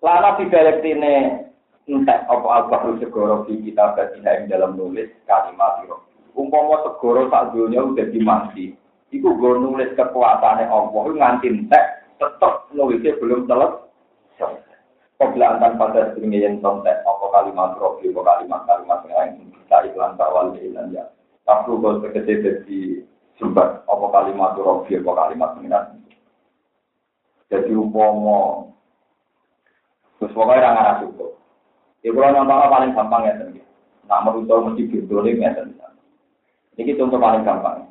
[0.00, 1.44] Lana bidalektine
[1.84, 5.84] entek apa al-bahru segoro di kita batina dalam nulis kalimat.
[6.32, 8.79] Umpama segoro sak dunia udah dimandi.
[9.10, 13.90] Iku gue nulis kekuasaannya Allah nganti entek tetep nulisnya belum selesai.
[15.20, 20.56] Antar pada seringnya yang kontek, apa kalimat rofi, apa kalimat-kalimat yang lain, kita iklan tawal
[20.56, 21.04] dan ya.
[21.44, 22.80] Tapi kalau sekecil jadi
[23.36, 25.84] sumber, apa kalimat rofi, apa kalimat yang
[27.50, 28.70] Jadi umpama,
[30.22, 31.34] terus pokoknya orang arah cukup.
[32.06, 33.34] Ya kalau nonton paling gampang ya.
[34.06, 35.82] Nak merusau mesti bintulin ya, tentu.
[36.78, 37.89] Ini contoh paling gampang.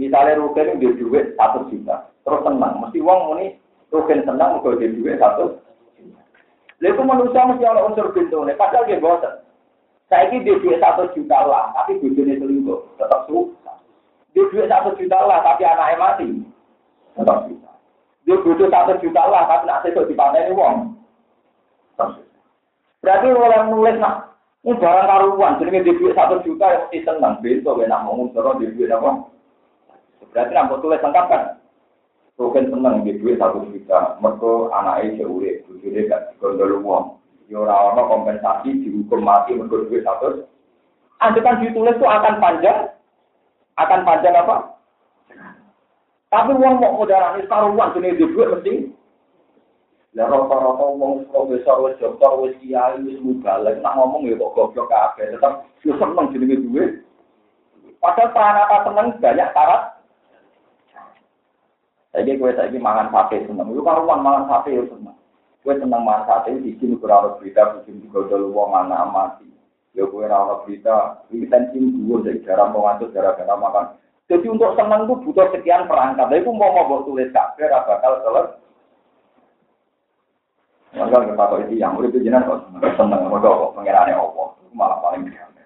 [0.00, 2.80] Misalnya Rukin dia duit satu juta, terus tenang.
[2.80, 3.60] Mesti uang ini
[3.92, 5.62] Rukin senang, kalau dia duit satu
[6.82, 9.38] Lalu itu manusia mesti ada unsur pintu nih, padahal dia bosan.
[10.10, 13.78] Saya ini dia duit satu juta lah, tapi bujurnya selingkuh, tetap susah.
[14.34, 16.28] Dia duit satu juta lah, tapi anaknya mati,
[17.14, 17.74] tetap susah.
[18.26, 20.76] Dia butuh satu juta lah, tapi nak sesuatu dipanen uang.
[22.98, 24.34] Berarti orang nulis nak,
[24.66, 28.18] ini barang karuan, jadi dia duit satu juta yang mesti senang, besok ya nak mau
[28.18, 29.22] ngusur dia duit apa?
[30.30, 31.42] Berarti nak tulis lengkap kan?
[32.40, 37.04] Rukin seneng di duit satu juta, mereka anaknya jauh bujurnya gak digondol uang.
[37.52, 40.48] Ya orang kompensasi dihukum mati mereka duit satu.
[41.20, 42.90] Anjutan ditulis itu akan panjang,
[43.78, 44.74] akan panjang apa?
[46.32, 48.74] Tapi uang mau modal ini karuan sini di duit mesti.
[50.16, 54.88] Lah rata-rata wong profesor wis dokter wis kiai wis mubalek nak ngomong ya kok goblok
[54.92, 55.52] kabeh tetep
[55.84, 56.90] yo seneng jenenge duit.
[58.00, 59.82] Padahal pranata seneng banyak syarat
[62.12, 63.72] Jadi gue lagi mangan sate seneng.
[63.72, 65.16] Lu karuan mangan sate ya seneng.
[65.64, 69.48] Gue seneng mangan sate di sini kurang berita bikin juga dulu uang mana mati.
[69.96, 73.96] Ya gue rawat berita, ini tensin gue dari jarang mengatur gara-gara makan.
[74.28, 76.28] Jadi untuk seneng tuh butuh sekian perangkat.
[76.28, 78.60] Tapi gue mau mau tulis kafe, bakal selesai.
[80.92, 82.68] Maka kita tahu itu yang udah jenengan kok
[83.00, 85.60] seneng mau kok pengirane opo, malah paling biasa.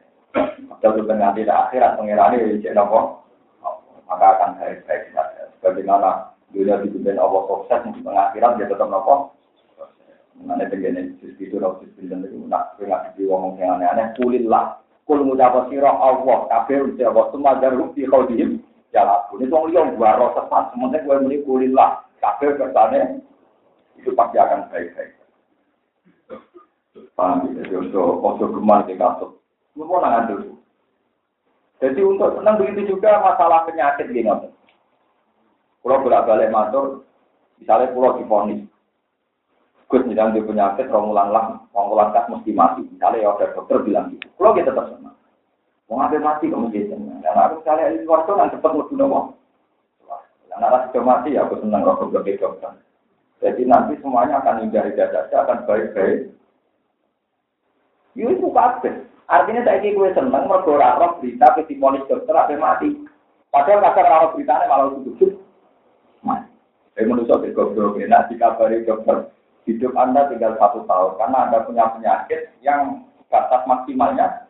[0.71, 3.27] Padahal sebenarnya tidak akhirat pengirane jadi opo,
[4.07, 5.51] maka akan baik-baik saja.
[5.59, 9.35] Bagaimana dunia dipimpin Allah sukses di pengakhiran dia tetap nopo.
[10.37, 14.15] Mana tenggene justru itu nopo justru itu nak nggak ngomong yang aneh-aneh.
[14.21, 14.79] Kulillah,
[15.09, 18.63] kul ngucap sira Allah kabeh udah Allah semua jarum di qadim
[18.95, 19.21] jalan.
[19.35, 23.21] Ini wong liya gua sesat, sementara gue muni kulillah kabeh kersane
[23.97, 25.17] itu pasti akan baik-baik.
[27.17, 27.65] Paham ya?
[27.65, 29.41] Jadi untuk ojo gemar di kasut.
[29.77, 30.57] Lu nangan dulu.
[31.81, 34.33] Jadi untuk senang begitu juga masalah penyakit gini.
[35.87, 37.07] Kalau bolak balik matur,
[37.63, 38.67] misalnya pulau diponis,
[39.87, 42.83] Gus sedang di penyakit, romulan lah, romulan kas mesti mati.
[42.91, 44.27] Misalnya ya ada dokter bilang gitu.
[44.35, 45.15] Kalau kita tetap senang.
[45.87, 46.75] Mau ngambil mati kamu.
[47.23, 49.39] Dan aku misalnya di luar kan cepat guna mau.
[50.51, 52.75] Dan anak sudah mati ya aku senang rokok gede dokter.
[53.39, 56.35] Jadi nanti semuanya akan hindari saja, akan baik-baik.
[58.19, 59.07] Yuk itu kabeh.
[59.31, 61.79] Artinya saya kira gue seneng mergo roh berita ke
[62.11, 62.91] dokter apa mati.
[63.55, 65.46] Padahal kasar roh beritanya malah itu
[66.97, 69.29] Saya manusia ke goblok ini, nanti kabari dokter
[69.69, 74.49] hidup Anda tinggal satu tahun karena Anda punya penyakit yang batas maksimalnya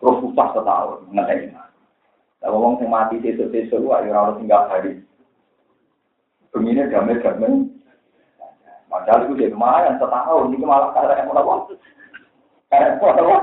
[0.00, 1.52] terus susah setahun ngeteh.
[2.44, 5.00] Kalau ngomong yang mati sesuk-sesuk, wah ya harus tinggal hari.
[6.52, 7.72] Begini damai-damai.
[8.92, 11.64] Padahal itu jadi lumayan setahun, ini malah karena yang mau
[12.68, 13.36] Karena apa?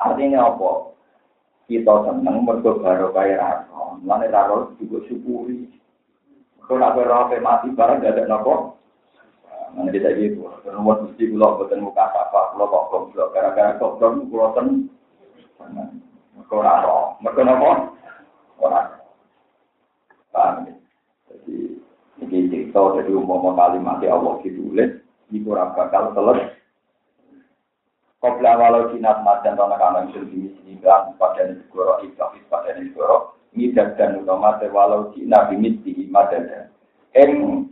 [0.00, 0.70] Artinya apa?
[1.70, 3.14] Kita seneng mergo raro.
[4.02, 5.70] Mana raro juga syukuri.
[6.66, 8.74] Kalau nak berapa mati barang gak ada nopo.
[9.78, 10.50] Mana kita gitu.
[10.66, 13.30] Terus mesti pulau buatan muka apa, pulau kok goblok.
[13.30, 14.90] Gara-gara goblok pulau ten.
[16.34, 17.14] Mergo raro.
[17.22, 17.70] Mergo nopo.
[18.58, 18.90] Orang.
[20.34, 20.74] Paham ya?
[21.30, 21.80] Jadi
[22.20, 24.98] ini cerita jadi umum kalimat Allah ditulis.
[25.30, 26.59] Bakal selesai.
[28.20, 33.96] Kopla walau jinat madan tanah kanan sendiri sini bilang pada negoro ibah pada negoro ngidak
[33.96, 36.68] dan utama walau jinat bimit di madan
[37.16, 37.64] em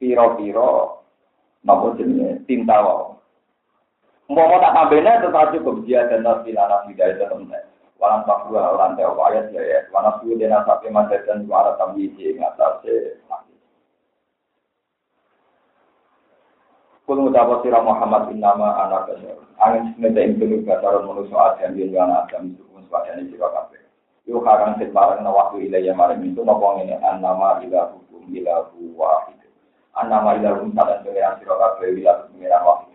[0.00, 1.04] piro piro
[1.60, 3.20] nopo jenis tinta wau
[4.32, 7.62] mau tak tambahnya tetap cukup dia dan nasi lana tidak itu temen
[8.00, 12.08] walang tak dua orang teh ayat ya ya walang dan sampai madan dan suara tabi
[12.16, 13.20] di ngatasnya
[17.06, 19.38] Kul mutawa sira Muhammad innama ana basyar.
[19.62, 23.78] Angin semete ing tulu basaron manusa adam yen ana adam pun sepadane sira kabeh.
[24.26, 28.66] Yo harang sing bareng na waktu ilaya maring itu napa ngene annama ila hukum ila
[28.98, 29.38] wahid.
[29.94, 32.86] Annama ila hukum sadan pengiran sira kabeh ila pengiran wahid.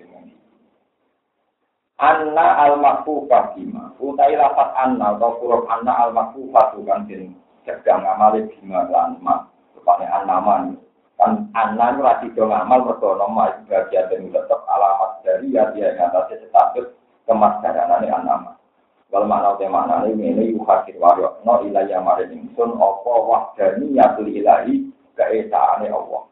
[2.01, 3.95] Anna al makfufah bima.
[4.01, 9.47] Utai lapat anna atau huruf anna al makfufah bukan den sedang ngamale bima lan ma.
[9.71, 10.75] Tepatnya annama
[11.21, 16.09] kan anak lagi dong amal mergo nama bagian dan tetap alamat dari ya dia yang
[16.09, 16.89] atasnya status
[17.29, 18.57] kemasdaran ini anak
[19.11, 24.23] kalau mana udah mana ini ini yuhakir wario no ilayah marin ingsun opo wahdani yatul
[24.23, 24.87] ilahi
[25.19, 26.31] keesaane Allah.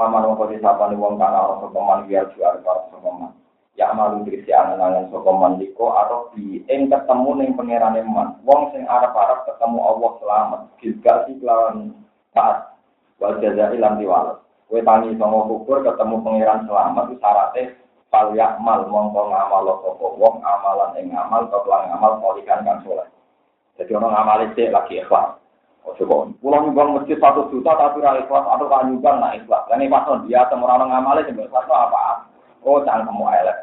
[0.00, 3.36] Paman wong kodi sapane wong kana ana sokoman biar jual karo sokoman
[3.76, 8.40] ya malu dirisi angan-angan sokoman liko atau di ing ketemu ning pangerane man.
[8.48, 11.92] Wong sing arep-arep ketemu Allah selamat gilgal sih lawan
[12.32, 12.75] taat
[13.20, 14.38] wal jazai lam diwales.
[14.66, 17.64] Kowe tangi sama kubur ketemu pangeran selamat itu syaratnya
[18.10, 23.06] fal yakmal mongko ngamal sapa wong amalan ing amal kepelang amal kolikan kan soleh.
[23.78, 25.38] Jadi orang ngamal itu lagi ikhlas.
[25.86, 29.62] Oh coba, pulang nyumbang masjid satu juta tapi ra ikhlas atau kan nyumbang nak ikhlas.
[29.70, 32.26] Dan pas dia temu orang ngamal itu ikhlas apa?
[32.66, 33.58] Oh jangan kamu elek.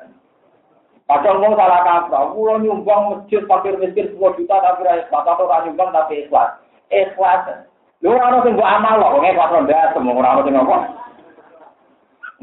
[1.04, 5.52] Padahal mau salah kaprah, pulang nyumbang masjid fakir miskin 10 juta tapi ra ikhlas atau
[5.52, 6.64] kan nyumbang tapi ikhlas.
[6.88, 7.68] Ikhlas
[8.04, 10.78] Lu ora ono sing mbok amal kok, ngene pas ronda semua ora ono sing apa.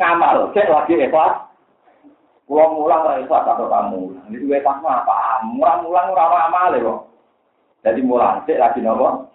[0.01, 1.37] Ngamal, cek lagi ikhlas.
[2.49, 4.01] Pulang mulang ora ikhlas atau kamu.
[4.33, 5.45] Ini duwe pas apa?
[5.53, 7.01] Mulang-mulang ora ono amal kok.
[7.85, 9.29] Jadi mulang cek lagi nopo?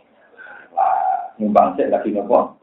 [1.38, 2.58] Nyumbang cek lagi nopo?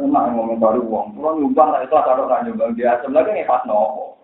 [0.00, 4.16] Emang ngomong baru uang, pulang nyumbang ora ikhlas atau ora nyumbang dia sebenarnya ngepas nopo.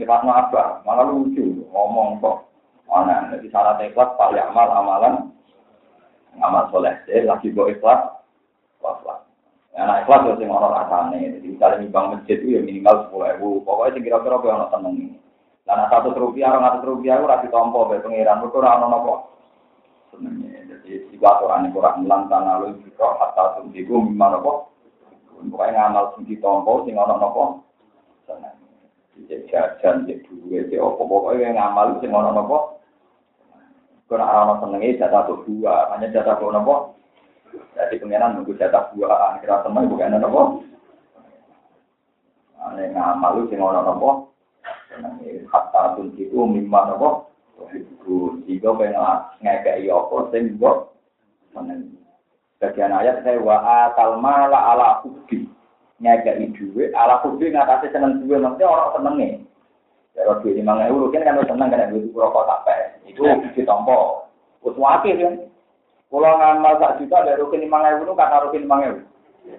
[0.00, 0.80] Ngepas apa?
[0.88, 2.48] Malah lucu ngomong kok.
[2.88, 3.36] Mana?
[3.36, 5.28] Jadi salah ikhlas paling amal amalan
[6.36, 8.00] amal soleh deh lagi bawa ikhlas
[8.76, 9.20] ikhlas
[9.72, 11.20] ya nah ikhlas itu sing orang rasane.
[11.38, 14.94] Jadi misalnya nyumbang masjid itu ya minimal sepuluh ribu pokoknya sing kira-kira kau orang seneng
[15.68, 19.14] karena satu rupiah orang satu rupiah itu rasi tompo be pengiran itu orang nopo.
[20.08, 24.72] Senengnya jadi tiga aturan itu kurang mulan tanah lu juga hatta suntiku mimma nopo.
[25.36, 27.60] Pokoknya ngamal sunti tompo sing orang nopo.
[28.24, 28.56] Seneng
[29.28, 32.77] jajan jadi duit jadi apa pokoknya ngamal sing orang nopo
[34.08, 36.96] karena orang senengnya jatah dua, hanya jatah dua nopo.
[37.76, 40.64] Jadi pengiran nunggu jatah dua, akhirnya teman bukan nopo.
[42.56, 44.10] Ane ngamal lu sing ono nopo.
[45.52, 47.28] Hatta pun itu mimma nopo.
[47.68, 48.96] Itu jika pengen
[49.44, 50.56] ngekei apa sing
[51.52, 51.92] seneng.
[52.58, 55.44] Bagian ayat saya wa atal mala ala hubbi.
[56.00, 59.47] Ngekei duwe ala hubbi ngatasi seneng duwe maksudnya orang senenge.
[60.18, 62.90] Ya duwe 5000 kan kan seneng kan duwe rokok sampai.
[63.06, 63.22] Itu
[63.54, 64.26] ditompo.
[64.66, 65.34] Wis wakil kan.
[66.08, 69.00] Kalau ngamal sak juta dari rukin lima itu kata rukin lima ewu.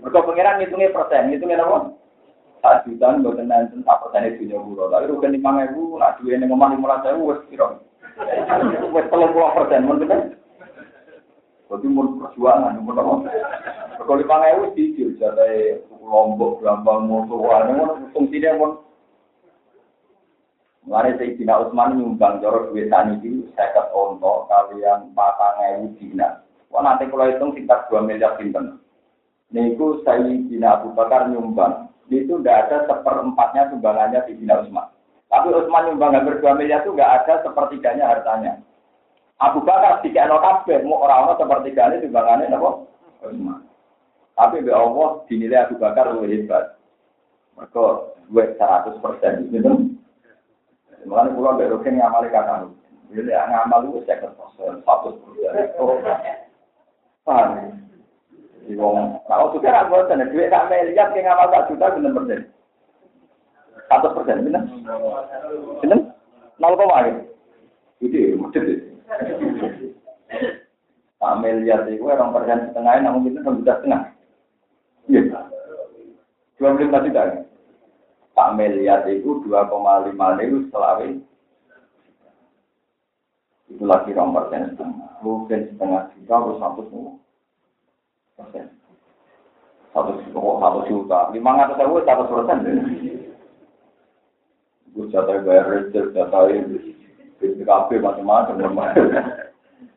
[0.01, 1.93] Mereka pengiran ngitungnya persen, ngitungnya apa?
[2.65, 6.49] Sak juta nggak tenang sak persen itu punya Tapi rukin lima ewu, nak dua ini
[6.49, 7.77] ngomong lima ratus ewu, wes kira.
[8.89, 10.21] Wes telur puluh persen, mungkin kan?
[11.69, 13.13] Jadi mau perjuangan, mau apa?
[14.01, 18.88] Kalau lima ewu sih, jadi lombok, gampang, musuhan, fungsinya mau
[20.89, 26.41] Mulai Sayyidina Utsman nyumbang jorok duit tani itu saya onto kalian patang ewu dina.
[26.73, 28.81] Wah nanti kalau hitung sekitar dua miliar sinten.
[29.53, 31.93] Niku Sayyidina Abu Bakar nyumbang.
[32.09, 34.89] Itu tidak ada seperempatnya sumbangannya Sayyidina Utsman.
[35.29, 38.57] Tapi Utsman nyumbang hampir miliar itu nggak ada sepertiganya hartanya.
[39.37, 42.69] Abu Bakar tiga no kabeh, mau orang-orang sepertiganya sumbangannya apa?
[43.29, 43.61] Utsman.
[44.33, 46.81] Tapi be Allah dinilai Abu Bakar lebih hebat.
[47.61, 47.85] Mereka
[48.33, 49.88] duit seratus persen gitu.
[51.07, 52.67] Mulane kula mbek roken ngamali kata
[53.09, 54.53] Jadi ngamal itu saya kertas
[54.85, 55.09] satu
[57.25, 57.73] Paham?
[58.69, 62.39] Jadi wong, kalau sudah aku bosan, duit tak melihat yang ngamal tak juta bener persen.
[63.89, 64.61] Satu persen, bener?
[65.81, 65.99] Bener?
[66.61, 67.11] Nol koma ya?
[67.97, 68.77] Itu macet ya.
[71.17, 74.01] Tak melihat itu orang persen setengah, namun itu enam juta setengah.
[75.09, 75.21] Iya.
[76.61, 77.21] Dua puluh lima juta.
[78.39, 81.19] Pak miliar itu 2,5 ribu selawi.
[83.67, 85.19] Itu lagi nomor persen setengah.
[85.19, 86.81] Mungkin setengah juta atau satu
[88.39, 88.71] persen.
[89.91, 91.19] Satu juta, satu juta.
[91.35, 92.57] Lima ratus ribu satu persen.
[94.95, 96.95] Gue jatah bayar rezeki, jatah ini.
[97.43, 98.55] BPKB macam-macam.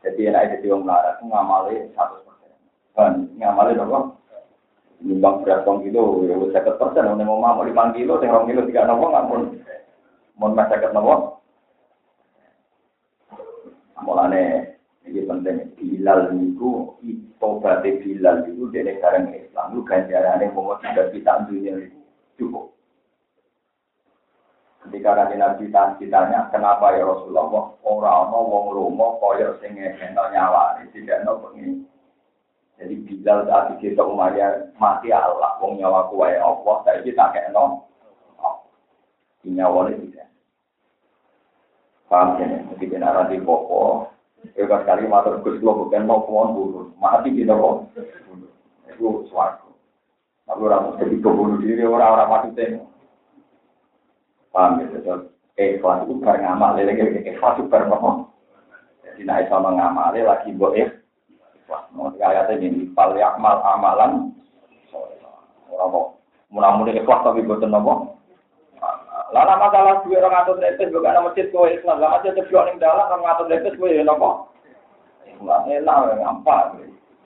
[0.02, 2.50] Jadi enak jadi orang melarat, ngamali satu persen.
[2.98, 4.18] Kan, ngamali berapa?
[5.02, 7.10] Nyumbang berat kong kilo, ya udah seket persen.
[7.10, 9.42] Udah mau mau lima kilo, saya kilo tiga nopo nggak pun.
[10.38, 11.42] Mau mas seket nopo.
[14.06, 14.42] Mulane
[15.02, 15.74] ini penting.
[15.74, 16.94] Bilal itu,
[17.42, 19.74] tobat Bilal itu dari sekarang Islam.
[19.74, 21.98] Itu ganjarannya mau tidak kita dunia itu
[22.38, 22.70] cukup.
[24.82, 25.70] Ketika nanti Nabi
[26.02, 27.46] ditanya, kenapa ya Rasulullah
[27.86, 31.86] orang mau wong romo koyo sing ngekeno nyawa, tidak nopo ini.
[32.82, 37.86] Jadi Bilal saat kita Umayyah mati Allah, wong nyawa kuwe Allah, saya kita kayak no,
[39.46, 40.26] nyawa ini tidak.
[42.10, 42.58] Paham ya?
[42.74, 44.10] Jadi benar di popo,
[44.42, 47.94] Bebas sekali matur Gus lo bukan mau kuon bunuh, mati kita kok.
[48.90, 49.70] Itu suatu.
[50.42, 52.90] Tapi orang mesti bunuh diri orang-orang mati tengok.
[54.50, 55.14] Paham ya?
[55.54, 58.26] Eh, kelas itu bareng amal, lagi kelas itu bareng
[59.06, 61.01] Jadi naik sama ngamal, lagi buat eh
[61.92, 64.32] Mau ayatnya ini, fal yakmal amalan.
[65.72, 66.04] Orang mau
[66.52, 68.16] mudah-mudahan ikhlas tapi buatan nopo.
[69.32, 72.04] Lala masalah dua orang atur lepes bukan nama masjid kau Islam.
[72.04, 74.52] Lama aja terjual yang dalam orang atur lepes kau ya nopo.
[75.24, 76.76] Ikhlas enak ngampar.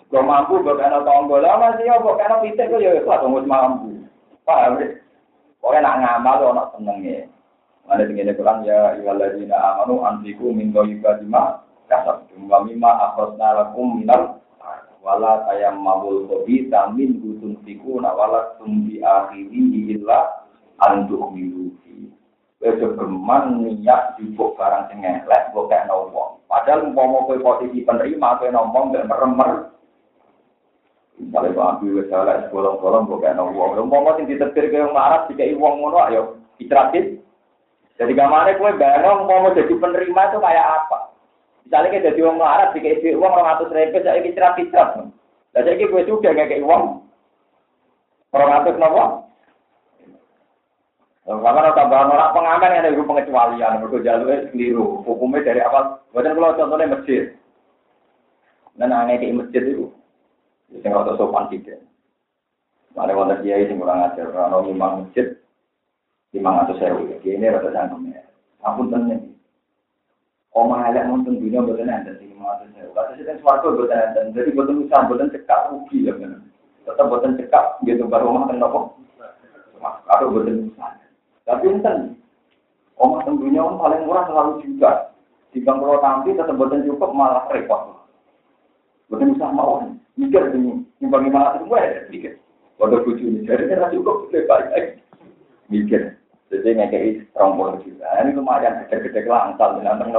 [0.07, 1.43] Kau mampu bukan nama tonggo.
[1.43, 4.07] Lama sih ya bukan nama pitik kau ya ikhlas tunggu mampu.
[4.47, 4.87] Paham ya?
[5.59, 7.27] Pokoknya nak ngamal lo nak seneng ya.
[7.91, 14.36] Ada tinggi Quran ya iwaladina amanu antiku min doyibadima kasab jumlah mima akhlasna lakum minal
[15.07, 20.43] wala saya mabul kobi tamin gutun siku wala tumbi akhiri illa
[20.83, 22.11] antuk miluki
[22.57, 26.41] Besok geman niat jubuk barang sing mbok kayak nopo.
[26.49, 29.77] Padahal umpama kowe posisi penerima kowe ngomong gak meremer.
[31.21, 33.77] Misalnya Pak Abi wis salah bolong-bolong mbok kayak nopo.
[33.77, 36.23] Umpama sing ditetir kowe marah dikai wong ngono ayo
[36.57, 37.21] itratit.
[38.01, 41.06] Jadi gamane kowe bayang umpama jadi penerima itu kayak apa?
[41.67, 44.89] Misalnya kita jadi uang melarat, jika isi uang orang ratus ribu, saya ini cerah cerah.
[45.51, 47.03] Dan saya ini gue nggak kayak uang.
[48.31, 49.27] Orang ratus nopo.
[51.27, 55.03] Karena tambahan orang pengamen yang ada pengecualian, mereka jalur keliru.
[55.03, 57.35] Hukumnya dari awal, bukan kalau contohnya masjid.
[58.79, 59.91] Dan aneh di masjid itu,
[60.71, 61.83] itu nggak sopan tidak.
[62.95, 65.35] Ada wonder dia ini kurang ajar, kalau imam masjid,
[66.31, 68.23] lima ratus ribu, ini rata cantumnya.
[68.63, 69.26] Ampun tenang.
[70.57, 72.89] Omah elek nonton dunia buatan sih mau saya.
[72.97, 74.33] Kata sih suatu buatan enten.
[74.33, 76.41] Jadi buatan usaha buatan cekak rugi ya kan.
[76.89, 78.97] Tetap buatan cekak gitu baru kan nopo.
[80.09, 80.97] Atau buatan usaha.
[81.45, 82.17] Tapi enten.
[82.97, 85.13] Omah dunia om paling murah selalu juga.
[85.53, 88.01] Jika kalau tampil tetap buatan cukup malah repot.
[89.13, 89.85] Buatan usaha mau.
[90.17, 90.89] Mikir ini.
[91.05, 92.01] Nyumbang lima ratus semua ya.
[92.09, 92.41] Mikir.
[92.81, 93.45] Waduh bucu ini.
[93.45, 94.33] Jadi kan cukup.
[95.69, 96.16] Mikir.
[96.47, 98.07] Jadi ngekei rong puluh juta.
[98.23, 100.15] Ini lumayan gede-gede dengan teng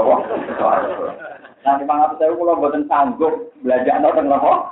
[1.66, 4.72] Nah, lima ratus saya kalau buatan sanggup belajar no teng nopo.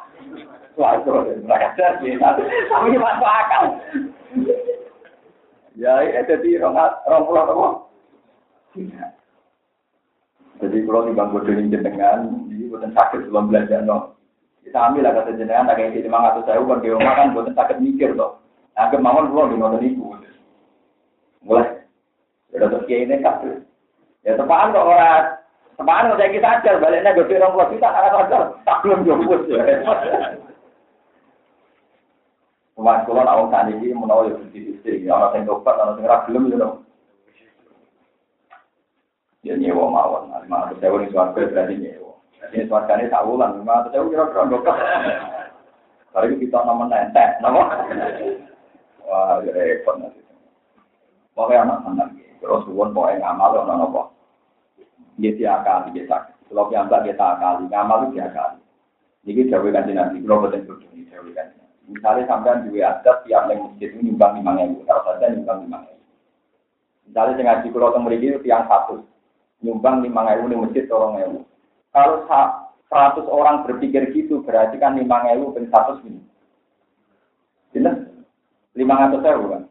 [0.76, 2.20] Suatu, mereka tapi
[3.00, 3.80] masuk akal.
[5.80, 7.68] Ya, ya jadi orang orang pulau apa?
[10.60, 14.20] Jadi kalau di bangku ini jenengan, ini bukan sakit belum belajar no.
[14.68, 17.80] Kita ambil lah kata jenengan, yang lima ratus saya kan di rumah kan bukan sakit
[17.80, 18.44] mikir toh.
[18.76, 20.16] Nah, kemauan belum di nonton ibu.
[21.46, 21.86] Mulai,
[22.58, 23.62] udah terus ini kabel.
[24.26, 28.42] Ya tepaan kok orang Kemarin udah kita ajar, baliknya gede orang tua kita, karena ajar,
[28.64, 29.42] tak belum jemput.
[32.76, 36.44] Kemarin kalau nak tani ini menawa ya berdiri istri, orang yang tobat, orang yang belum
[36.48, 36.76] ya dong.
[39.46, 42.18] Ya nyewa mawon, lima ratus sewa ini suarga berarti nyewa.
[42.50, 44.76] Ini suarga ini tak ulang, lima ratus sewa kira-kira dokter.
[46.16, 47.64] Kali kita nama nentek, nama.
[49.06, 50.25] Wah, ya repot nanti.
[51.36, 52.32] Pokoknya anak anak gitu.
[52.40, 54.02] terus suwon pokoknya yang amal orang apa?
[55.20, 56.18] Dia tiakali kita,
[56.48, 58.60] kalau yang tak kita akali, ngamal itu tiakali.
[59.26, 61.48] Jadi jauh kan nanti, kalau betul betul ini jauh kan.
[61.86, 65.78] Misalnya sampean dua ada tiap yang masjid itu nyumbang lima ribu, kalau saja nyumbang lima
[65.86, 66.04] ribu.
[67.06, 68.96] Misalnya dengan di kalau temerigi itu tiang satu,
[69.62, 71.40] nyumbang lima ribu di masjid orang ribu.
[71.92, 72.26] Kalau
[72.88, 76.22] seratus orang berpikir gitu, berarti kan lima ribu per seratus ini.
[77.76, 77.98] Jelas
[78.74, 79.64] lima ratus ribu kan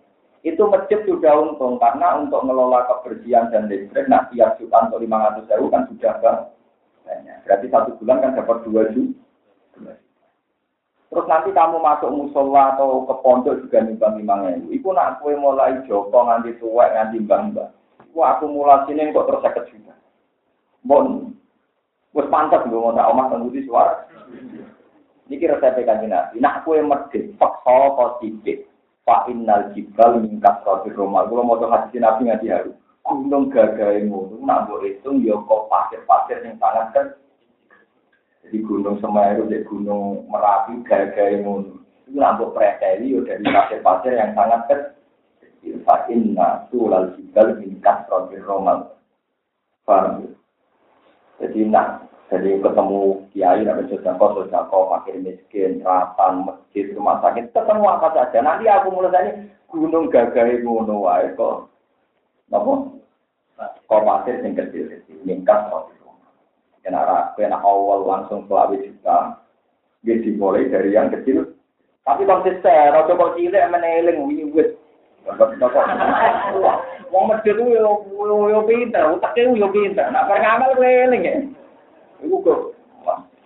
[0.45, 5.33] itu masjid sudah untung karena untuk mengelola kebersihan dan listrik nah tiap juta untuk lima
[5.33, 7.37] ratus ribu kan sudah banyak.
[7.49, 9.97] Berarti satu bulan kan dapat dua juta.
[11.09, 14.69] Terus nanti kamu masuk musola atau ke pondok juga nimbang lima ribu.
[14.69, 17.57] Iku nak kue mulai joko nganti tua nganti bang.
[18.13, 19.95] Iku akumulasinya kok terus sakit juta.
[20.85, 21.33] Bon,
[22.13, 24.05] wes pantas gue mau tak omah tunggu suara.
[25.25, 26.37] Ini kira saya pegang nabi.
[26.37, 28.69] Nah kue masjid, fakso positif.
[29.05, 31.29] Pak Innal Jibal mingkat roti Roma.
[31.29, 32.73] Kalau mau hadis Nabi ngaji haru.
[33.05, 37.07] Gunung gagai ngono, nak mbok hitung ya kok pasir-pasir yang sangat kan.
[38.41, 41.85] Jadi gunung Semeru, jadi gunung Merapi, gagai ngono.
[42.09, 44.81] Itu nak mbok preteli ya dari pasir-pasir yang sangat kan.
[45.85, 48.89] Pak Inna Sulal Jibal mingkat roti Roma.
[49.85, 50.33] Paham
[51.45, 57.85] Jadi nak jadi ketemu kiai, ada sodako, sodako, fakir miskin, ratan, masjid, rumah sakit, ketemu
[57.85, 58.39] apa saja.
[58.41, 61.69] Nanti aku mulai gunung gagai gunung wae kok.
[62.49, 62.73] Napa?
[63.87, 65.93] Kok pasir yang kecil kecil, ningkat kok.
[66.81, 69.41] Kena kena awal langsung selawi juga.
[70.05, 71.57] Dia dimulai dari yang kecil.
[72.05, 74.77] Tapi konsisten, rasa kok cilik meneling wiwit.
[77.09, 80.13] Wong masjid itu yo pinter, utaknya yo pinter.
[80.13, 81.37] Nak ngamal gue eling ya.
[82.25, 82.61] Iku kok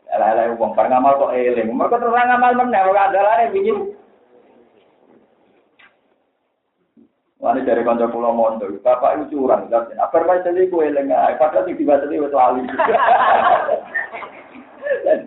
[0.08, 1.68] elek-elek wong bar ngamal kok eling.
[1.74, 3.72] Mergo terus ngamal meneh ora andalane wingi.
[7.38, 11.70] Wani dari kanca kula mondo, bapak itu curang, apa wae tadi ku eling ae, padahal
[11.70, 12.66] sing dibahas wis lali.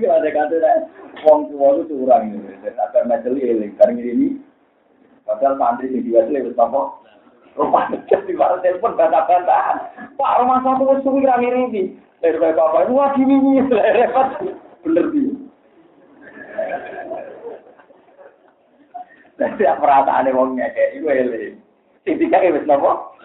[0.03, 0.71] Ada kata
[1.23, 4.27] wong tua itu curang ini, apa majeli eling, karena ini
[5.23, 6.03] padahal santri sing
[6.59, 6.99] apa?
[7.55, 7.87] Rumah
[8.59, 9.77] telepon bantah-bantahan.
[10.19, 13.65] Pak rumah wis suwi ra ngiri dari bapak itu wah gini nih
[13.97, 14.27] repot
[14.85, 15.27] bener sih
[19.41, 21.57] dan tiap perasaan yang mau itu ele
[22.05, 23.17] tiga wis nopo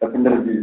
[0.00, 0.60] bener sih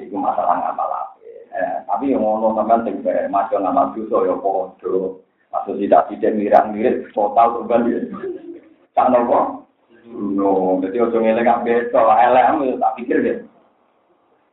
[0.00, 1.14] itu masalah ngamal apa?
[1.54, 2.98] Eh, tapi yang ngono sampean sing
[3.30, 5.22] masuk ngamal dosa ya podo.
[5.54, 8.10] Masuk tidak tidak mirang-mirip total kembali.
[8.94, 9.69] Tak nopo?
[10.10, 12.50] No, jadi ojo ngelek kabeh to, elek
[12.82, 13.38] tak pikir deh.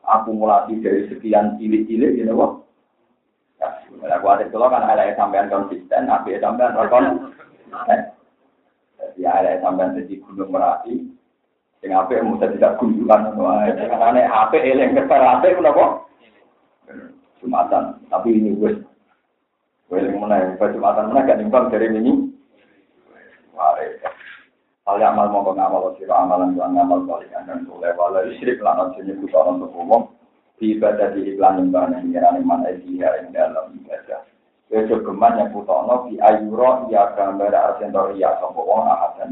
[0.05, 2.51] Akumulasi dari sekian cilik-cilik gitu kok.
[3.57, 3.67] Ya,
[4.21, 7.33] aku ada kalau kan elek sampean konsisten, tapi sampean rekon.
[9.01, 11.09] Jadi elek sampean jadi gunung merapi.
[11.81, 13.69] Sing apik mau tidak kunjungan wae.
[13.73, 16.05] Karena apik eling keper apik menapa?
[17.37, 18.81] Jumatan, tapi ini wis
[19.87, 22.27] Weling mana, Jumatan mana gak nimbang dari ini.
[23.55, 23.87] Mari.
[24.87, 27.91] Yang amal mongko ngamal sira amalan lan ngamal saleh dan soleh.
[27.99, 30.03] Wala syirik lan aja nyebut orang wong
[30.55, 34.23] di ibadah di iklan nyembah nang ngira ning mana dia ing dalam ibadah.
[34.71, 38.87] Wes geman yang putono di ayuro ya gambar arsentor ya sapa wong.
[38.87, 39.27] ahad